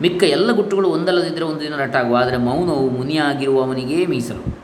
ಮಿಕ್ಕ 0.02 0.24
ಎಲ್ಲ 0.24 0.52
ಗುಟ್ಟುಗಳು 0.52 0.90
ಒಂದಲ್ಲದಿದ್ದರೆ 0.90 1.44
ಒಂದು 1.44 1.62
ದಿನ 1.62 1.76
ರಟ್ಟಾಗುವ 1.76 2.18
ಆದರೆ 2.18 2.38
ಮೌನವು 2.38 2.90
ಮುನಿಯಾಗಿರುವವನಿಗೇ 2.90 4.06
ಮೀಸಲು. 4.06 4.58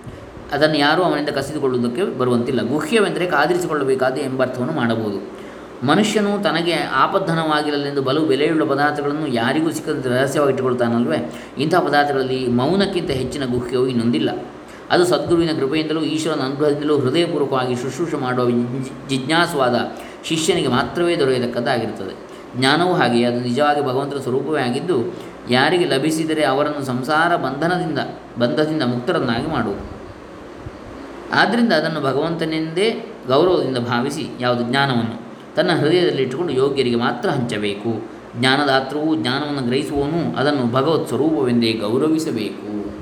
ಅದನ್ನು 0.51 0.77
ಯಾರೂ 0.77 1.03
ಅವನಿಂದ 1.03 1.29
ಕಸಿದುಕೊಳ್ಳುವುದಕ್ಕೆ 1.29 2.17
ಬರುವಂತಿಲ್ಲ. 2.17 2.61
ಗುಹ್ಯವೆಂದರೆ 2.61 3.25
ಕಾದಿರಿಸಿಕೊಳ್ಳಬೇಕಾದ 3.25 4.17
ಎಂಬರ್ಥವನ್ನು 4.17 4.73
ಮಾಡಬಹುದು. 4.73 5.43
ಮನುಷ್ಯನು 5.85 6.43
ತನಗೆ 6.43 6.73
ಆಪದ್ಧನವಾಗಿರಲೆಂದು 6.73 8.01
ಬಲು 8.01 8.21
ಬೆಲೆಯುಳ್ಳ 8.21 8.63
ಪದಾರ್ಥಗಳನ್ನು 8.63 9.27
ಯಾರಿಗೂ 9.27 9.71
ಸಿಕ್ಕದಂತೆ 9.71 10.09
ರಹಸ್ಯವಾಗಿಟ್ಟುಕೊಳ್ತಾನಲ್ವೇ? 10.09 11.33
ಇಂಥ 11.57 11.75
ಪದಾರ್ಥಗಳಲ್ಲಿ 11.75 12.47
ಮೌನಕ್ಕಿಂತ 12.47 13.11
ಹೆಚ್ಚಿನ 13.11 13.45
ಗುಹ್ಯವು 13.45 13.87
ಇನ್ನೊಂದಿಲ್ಲ. 13.87 14.45
ಅದು 14.91 15.05
ಸದ್ಗುರುವಿನ 15.05 15.49
ಕೃಪೆಯಿಂದಲೂ 15.59 16.01
ಈಶ್ವರನ 16.01 16.39
ಅನುಗ್ರಹದಿಂದಲೂ 16.39 16.99
ಹೃದಯಪೂರ್ವಕವಾಗಿ 16.99 17.75
ಶುಶ್ರೂಷೆ 17.75 18.17
ಮಾಡುವ 18.17 18.49
ಜಿಜ್ಞಾಸುವಾದ 19.09 19.75
ಶಿಷ್ಯನಿಗೆ 20.23 20.67
ಮಾತ್ರವೇ 20.67 21.15
ದೊರೆಯತಕ್ಕದ್ದಾಗಿರುತ್ತದೆ. 21.15 22.22
ಜ್ಞಾನವೂ 22.57 22.93
ಹಾಗೆ 22.93 23.23
ಅದು 23.23 23.39
ನಿಜವಾಗಿ 23.39 23.81
ಭಗವಂತನ 23.81 24.17
ಸ್ವರೂಪವೇ 24.17 24.61
ಆಗಿದ್ದು, 24.61 25.13
ಯಾರಿಗೆ 25.49 25.85
ಲಭಿಸಿದರೆ 25.85 26.43
ಅವರನ್ನು 26.43 26.85
ಸಂಸಾರ 26.85 27.35
ಬಂಧನದಿಂದ, 27.35 27.99
ಬಂಧದಿಂದ 28.39 28.83
ಮುಕ್ತರನ್ನಾಗಿ 28.83 29.47
ಮಾಡುವುದು. 29.47 29.79
ಆದ್ದರಿಂದ 31.33 31.73
ಅದನ್ನು 31.73 32.01
ಭಗವಂತನೆಂದೇ 32.01 33.05
ಗೌರವದಿಂದ 33.27 33.77
ಭಾವಿಸಿ 33.77 34.27
ಯಾವುದು 34.39 34.63
ಜ್ಞಾನವನ್ನು, 34.63 35.23
ತನ್ನ 35.55 35.79
ಹೃದಯದಲ್ಲಿ 35.79 36.21
ಇಟ್ಟುಕೊಂಡು 36.21 36.53
ಯೋಗ್ಯರಿಗೆ 36.53 36.95
ಮಾತ್ರ 36.95 37.29
ಹಂಚಬೇಕು. 37.29 38.13
ಜ್ಞಾನದಾತೃವು 38.39 39.15
ಜ್ಞಾನವನ್ನು 39.15 39.61
ಗ್ರಹಿಸುವವನು 39.61 40.37
ಅದನ್ನು 40.37 40.73
ಭಗವತ್ 40.73 41.07
ಸ್ವರೂಪವೆಂದೇ 41.07 41.73
ಗೌರವಿಸಬೇಕು. 41.73 42.93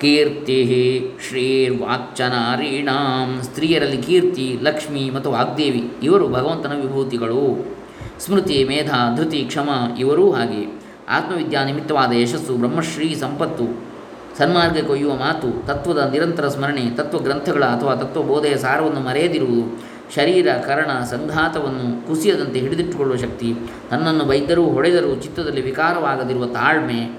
ಕೀರ್ತಿ 0.00 1.16
ಶ್ರೀರ್ವಾಕ್ಚನಾರೀಣಾಂ 1.28 3.42
ಸ್ತ್ರೀಯರಲ್ಲಿ 3.42 3.96
ಕೀರ್ತಿ, 3.96 4.58
ಲಕ್ಷ್ಮಿ 4.62 5.10
ಮತ್ತು 5.10 5.30
ವಾಗ್ದೇವಿ, 5.30 5.90
ಇವರು 6.02 6.28
ಭಗವಂತನ 6.28 6.80
ವಿಭೂತಿಗಳು. 6.80 7.79
ಸ್ಮೃತಿ, 8.20 8.64
ಮೇಧ, 8.64 8.90
ಧೃತಿ, 9.16 9.38
ಕ್ಷಮ 9.38 9.68
ಇವರೂ 9.98 10.30
ಹಾಗೆ. 10.30 10.80
ಆತ್ಮವಿದ್ಯಾ 11.08 11.64
ನಿಮಿತ್ತವಾದ 11.64 12.12
ಯಶಸ್ಸು, 12.12 12.54
ಬ್ರಹ್ಮಶ್ರೀ 12.54 13.14
ಸಂಪತ್ತು. 13.14 13.90
ಸನ್ಮಾರ್ಗ 14.38 14.86
ಕೊಯ್ಯುವ 14.86 15.14
ಮಾತು, 15.14 15.66
ತತ್ವದ 15.66 16.10
ನಿರಂತರ 16.12 16.48
ಸ್ಮರಣೆ, 16.48 16.90
ತತ್ವಗ್ರಂಥಗಳ 16.90 17.64
ಅಥವಾ 17.64 17.94
ತತ್ವಬೋಧೆಯ 17.94 18.56
ಸಾರವನ್ನು 18.56 19.00
ಮರೆಯದಿರುವುದು, 19.00 19.82
ಶರೀರ, 20.14 20.48
ಕರಣ, 20.66 20.90
ಸಂಘಾತವನ್ನು 21.04 22.06
ಕುಸಿಯದಂತೆ 22.06 22.58
ಹಿಡಿದಿಟ್ಟುಕೊಳ್ಳುವ 22.58 23.18
ಶಕ್ತಿ, 23.18 23.54
ತನ್ನನ್ನು 23.90 24.24
ಬೈದರೂ 24.24 24.64
ಹೊಡೆದರೂ 24.64 25.14
ಚಿತ್ತದಲ್ಲಿ 25.14 25.60
ವಿಕಾರವಾಗದಿರುವ 25.60 26.46
ತಾಳ್ಮೆ, 26.46 27.18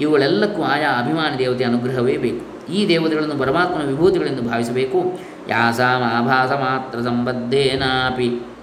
ಇವುಗಳೆಲ್ಲಕ್ಕೂ 0.00 0.62
ಆಯಾ 0.62 0.90
ಅಭಿಮಾನಿ 0.98 1.38
ದೇವತೆಯ 1.38 1.66
ಅನುಗ್ರಹವೇ 1.66 2.16
ಬೇಕು. 2.16 2.72
ಈ 2.72 2.88
ದೇವತೆಗಳನ್ನು 2.88 3.38
ಪರಮಾತ್ಮನ 3.38 3.82
ವಿಭೂತಿಗಳೆಂದು 3.82 4.42
ಭಾವಿಸಬೇಕು. 4.42 5.20
ಯಾಸಾಮ 5.48 6.02
ಆಭಾಸ 6.02 6.52
ಮಾತ್ರ 6.52 7.00
ಸಂಬದ್ಧೇನಾಪಿ 7.00 8.53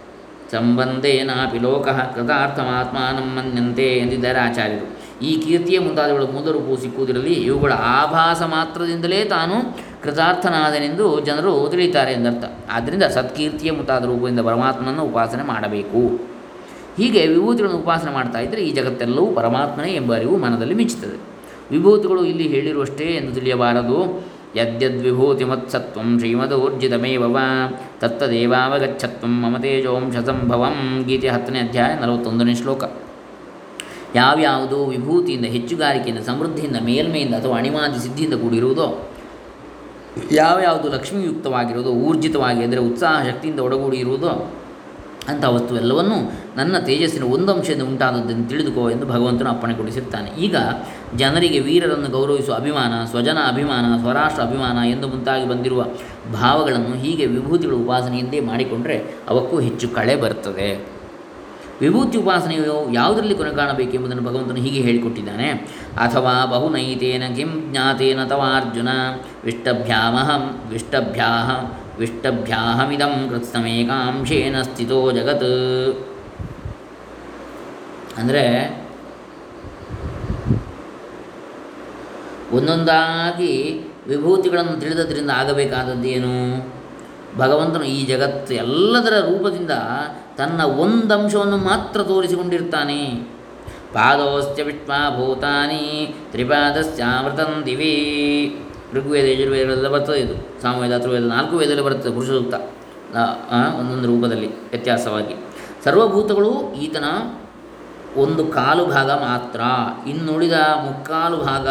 ಸಂಬಂಧೇನಾಪಿ 0.51 1.59
ಲೋಕಃ 1.59 2.13
ಕೃತಾರ್ಥಮಾತ್ಮಾನಂ 2.15 3.35
ಮನ್ಯಂತೆ 3.35 3.97
ಎಂದಿದ್ದಾರೆ 3.97 4.39
ಆಚಾರ್ಯರು 4.39 5.01
ಈ 5.25 5.41
ಕೀರ್ತಿಯ 5.41 5.79
ಮುಂತಾದವುಗಳ 5.79 6.23
ಪೂ 6.59 6.75
ಸಿಕ್ಕುವುದರಲ್ಲಿ 6.77 7.33
ಇವುಗಳ 7.33 7.73
ಆಭಾಸ 7.73 8.41
ಮಾತ್ರದಿಂದಲೇ 8.41 9.25
ತಾನು 9.25 9.77
ಕೃತಾರ್ಥನಾದನೆಂದು 10.03 11.19
ಜನರು 11.19 11.67
ತಿಳಿಯುತ್ತಾರೆ 11.69 12.13
ಎಂದರ್ಥ. 12.13 12.45
ಆದ್ದರಿಂದ 12.71 13.03
ಸತ್ಕೀರ್ತಿಯ 13.03 13.71
ಮುಂತಾದ 13.71 14.05
ರೂಪದಿಂದ 14.05 14.39
ಪರಮಾತ್ಮನನ್ನು 14.39 15.03
ಉಪಾಸನೆ 15.03 15.43
ಮಾಡಬೇಕು. 15.43 16.19
ಹೀಗೆ 16.97 17.27
ವಿಭೂತಿಗಳನ್ನು 17.27 17.79
ಉಪಾಸನೆ 17.79 18.11
ಮಾಡ್ತಾ 18.11 18.39
ಇದ್ದರೆ 18.39 18.61
ಈ 18.61 18.71
ಜಗತ್ತೆಲ್ಲವೂ 18.71 19.25
ಪರಮಾತ್ಮನೇ 19.25 19.93
ಎಂಬ 19.93 20.15
ಅರಿವು 20.15 20.37
ಮನದಲ್ಲಿ 20.37 20.73
ಮಿಂಚುತ್ತದೆ. 20.73 21.17
ವಿಭೂತಿಗಳು 21.71 22.25
ಇಲ್ಲಿ 22.25 22.47
ಹೇಳಿರುವಷ್ಟೇ 22.47 23.03
ಎಂದು 23.03 23.33
ತಿಳಿಯಬಾರದು. 23.33 24.25
ಯದ್ಯದ್ವಿಭೂತಿ 24.55 25.43
ಶ್ರೀಮದೂರ್ಜಿತಮೇವ 25.43 26.19
ಶ್ರೀಮದೋರ್ಜಿತಮೇವ 26.19 27.33
ವಾ 27.33 27.45
ತತ್ತದೇವಾವಗಚ್ಚತ್ವಂ 28.01 29.41
ಮಮ 29.41 29.57
ತೇಜೋಂಶಸಂಭವಂ 29.57 31.03
ಗೀತೆ 31.07 31.27
ಹತ್ತನೇ 31.27 31.59
ಅಧ್ಯಾಯ 31.59 31.95
ನಲವತ್ತೊಂದನೇ 31.95 32.55
ಶ್ಲೋಕ 32.55 32.83
ಯಾವ್ಯಾವುದೋ 34.15 34.85
ವಿಭೂತಿಯಿಂದ 34.85 35.45
ಹೆಚ್ಚುಗಾರಿಕೆಯಿಂದ, 35.45 36.19
ಸಮೃದ್ಧಿಯಿಂದ, 36.19 36.77
ಮೇಲ್ಮೆಯಿಂದ 36.81 37.35
ಅಥವಾ 37.35 37.57
ಅಣಿಮಾದಿ 37.57 37.99
ಸಿದ್ಧಿಯಿಂದ 37.99 38.33
ಕೂಡಿರುವುದೋ, 38.33 38.87
ಯಾವ್ಯಾವುದು 40.31 40.89
ಲಕ್ಷ್ಮಿಯುಕ್ತವಾಗಿರುವುದೋ, 40.89 41.89
ಊರ್ಜಿತವಾಗಿ 41.89 42.63
ಅಂದರೆ 42.63 42.79
ಉತ್ಸಾಹ 42.79 43.23
ಶಕ್ತಿಯಿಂದ 43.29 43.59
ಒಡಗೂಡಿರುವುದೋ 43.59 44.31
ಅಂಥ 45.27 45.45
ವಸ್ತು 45.45 45.75
ಎಲ್ಲವನ್ನೂ 45.75 46.31
ನನ್ನ 46.57 46.77
ತೇಜಸ್ಸಿನ 46.79 47.23
ಒಂದು 47.23 47.53
ಅಂಶದಿಂದ 47.53 47.81
ಉಂಟಾದದ್ದನ್ನು 47.81 48.49
ತಿಳಿದುಕೋ 48.49 48.89
ಎಂದು 48.89 49.05
ಭಗವಂತನು 49.05 49.49
ಅಪ್ಪಣೆ 49.49 49.73
ಕೊಡಿಸಿರ್ತಾನೆ. 49.73 50.29
ಈಗ 50.39 50.55
ಜನರಿಗೆ 51.15 51.59
ವೀರರನ್ನು 51.59 52.09
ಗೌರವಿಸುವ 52.09 52.55
ಅಭಿಮಾನ, 52.55 53.05
ಸ್ವಜನ 53.05 53.37
ಅಭಿಮಾನ, 53.47 53.97
ಸ್ವರಾಷ್ಟ್ರ 54.01 54.43
ಅಭಿಮಾನ 54.43 54.85
ಎಂದು 54.85 55.07
ಮುಂತಾಗಿ 55.07 55.47
ಬಂದಿರುವ 55.47 55.85
ಭಾವಗಳನ್ನು 56.33 56.97
ಹೀಗೆ 56.97 57.25
ವಿಭೂತಿಗಳ 57.25 57.73
ಉಪಾಸನೆಯಿಂದೇ 57.73 58.39
ಮಾಡಿಕೊಂಡರೆ 58.39 58.97
ಅವಕ್ಕೂ 59.29 59.59
ಹೆಚ್ಚು 59.59 59.89
ಕಳೆ 59.89 60.15
ಬರ್ತದೆ. 60.15 61.01
ವಿಭೂತಿ 61.81 62.17
ಉಪಾಸನೆಯು 62.17 62.93
ಯಾವುದರಲ್ಲಿ 62.93 63.35
ಕೊನೆ 63.35 63.51
ಕಾಣಬೇಕೆಂಬುದನ್ನು 63.51 64.23
ಭಗವಂತನು 64.23 64.55
ಹೀಗೆ 64.55 64.81
ಹೇಳಿಕೊಟ್ಟಿದ್ದಾನೆ. 64.81 65.49
ಅಥವಾ 66.01 66.45
ಬಹುನೈತೇನ 66.45 67.33
ಕಿಂ 67.35 67.71
ಜ್ಞಾತೇನ 67.71 68.23
ತವ 68.23 68.41
ಅರ್ಜುನ 68.55 68.89
ವಿಷ್ಟಭ್ಯಾಮಹಂ 69.43 70.61
ವಿಷ್ಟಭ್ಯಾಹ 70.69 71.80
ವಿಷ್ಟಭ್ಯಾಹಮಿದಂ 72.01 73.15
ಕೃತ್ಸಮೇಕಾಂಶೇನ 73.29 74.57
ಸ್ಥಿತೋ 74.61 74.99
ಜಗತ್ 75.11 75.49
ಅಂದರೆ 78.17 78.43
ಒಂದೊಂದಾಗಿ 82.53 83.53
ವಿಭೂತಿಗಳನ್ನು 84.07 84.75
ತಿಳಿದದ್ರಿಂದ 84.79 85.31
ಆಗಬೇಕಾದದ್ದೇನು 85.31 86.33
ಭಗವಂತನು 87.37 87.85
ಈ 87.95 87.99
ಜಗತ್ತು 88.05 88.53
ಎಲ್ಲದರ 88.53 89.15
ರೂಪದಿಂದ 89.19 89.73
ತನ್ನ 90.37 90.61
ಒಂದಂಶವನ್ನು 90.83 91.57
ಮಾತ್ರ 91.57 91.99
ತೋರಿಸಿಕೊಂಡಿರ್ತಾನೆ. 92.03 93.01
ಪಾದೋಸ್ತ್ಯ 93.93 94.63
ವಿಶ್ವಾಭೂತಾನಿ 94.63 95.17
ಭೂತಾನಿ 95.17 95.85
ತ್ರಿಪಾದಶ್ಚಾಮೃತಂ 96.31 97.51
ದಿವಿ. 97.65 97.95
ಋಗ್ವೇದ 98.93 99.25
ಯಜುರ್ವೇದಗಳೆಲ್ಲ 99.25 99.87
ಬರ್ತದೆ 99.87 100.19
ಇದು. 100.19 100.61
ಸಾಮವೇದ 100.61 100.95
ಅಥರ್ವೇದ 100.95 101.23
ನಾಲ್ಕು 101.23 101.55
ವೇದದಲ್ಲಿ 101.57 101.83
ಬರ್ತದೆ 101.83 102.13
ಪುರುಷ 102.13 102.29
ಸೂಕ್ತ. 102.29 102.53
ಒಂದೊಂದು 103.79 104.15
ರೂಪದಲ್ಲಿ 104.15 104.47
ವ್ಯತ್ಯಾಸವಾಗಿ. 104.47 105.35
ಸರ್ವಭೂತಗಳು 105.83 106.73
ಈತನ 106.73 107.05
ಒಂದು 108.17 108.45
ಕಾಲು 108.45 108.85
ಭಾಗ 108.85 109.11
ಮಾತ್ರ. 109.11 109.59
ಇನ್ನುಳಿದ 110.09 110.53
ಮುಕ್ಕಾಲು 110.53 111.37
ಭಾಗ 111.37 111.67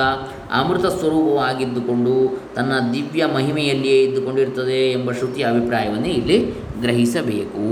ಅಮೃತ 0.52 0.86
ಸ್ವರೂಪವಾಗಿದ್ದುಕೊಂಡು 0.86 2.40
ತನ್ನ 2.54 2.72
ದಿವ್ಯ 2.92 3.26
ಮಹಿಮೆಯಲ್ಲಿಯೇ 3.26 4.02
ಇದ್ದುಕೊಂಡಿರ್ತದೆ 4.02 4.92
ಎಂಬ 4.92 5.12
ಶ್ರುತಿಯ 5.12 5.44
ಅಭಿಪ್ರಾಯವನ್ನು 5.44 6.08
ಇಲ್ಲಿ 6.08 6.54
ಗ್ರಹಿಸಬೇಕು. 6.80 7.64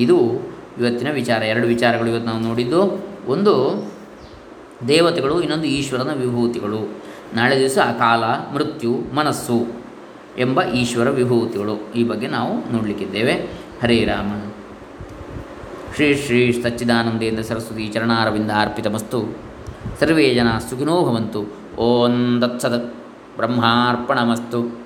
ಇದು 0.00 0.18
ಇವತ್ತಿನ 0.80 1.12
ವಿಚಾರ. 1.12 1.42
ಎರಡು 1.42 1.66
ವಿಚಾರಗಳು 1.66 2.08
ಇವತ್ತು 2.08 2.30
ನಾವು 2.30 2.42
ನೋಡಿದ್ದು. 2.42 3.06
ಒಂದು 3.28 3.84
ದೇವತೆಗಳು, 4.88 5.40
ಇನ್ನೊಂದು 5.40 5.64
ಈಶ್ವರನ 5.64 6.10
ವಿಭೂತಿಗಳು. 6.14 7.01
ನಾಳೆ 7.34 7.58
ದಿವಸ 7.58 7.78
ಅಕಾಲ, 7.78 8.24
ಮೃತ್ಯು, 8.54 9.14
ಮನಸ್ಸು 9.14 9.66
ಎಂಬ 10.38 10.62
ಈಶ್ವರ 10.62 11.10
ವಿಭೂತಿಗಳು 11.10 11.92
ಈ 11.92 12.04
ಬಗ್ಗೆ 12.04 12.26
ನಾವು 12.26 12.72
ನೋಡಲಿಕ್ಕಿದ್ದೇವೆ. 12.72 13.32
ಹರೇ 13.82 14.04
ರಾಮ. 14.04 14.50
ಶ್ರೀ 15.94 16.14
ಶ್ರೀ 16.14 16.62
ಸಚ್ಚಿದಾನಂದೇಂದ್ರ 16.62 17.42
ಸರಸ್ವತಿ 17.42 17.88
ಚರಣಾರವಿಂದ 17.88 18.50
ಅರ್ಪಿತಮಸ್ತು. 18.60 19.36
ಸರ್ವೇ 20.00 20.34
ಜನ 20.34 20.58
ಸುಖಿನೋ 20.70 21.02
ಭವಂತು. 21.02 21.52
ಓಂ 21.76 22.42
ದತ್ಸದ 22.42 22.94
ಬ್ರಹ್ಮಾರ್ಪಣಮಸ್ತು. 23.36 24.78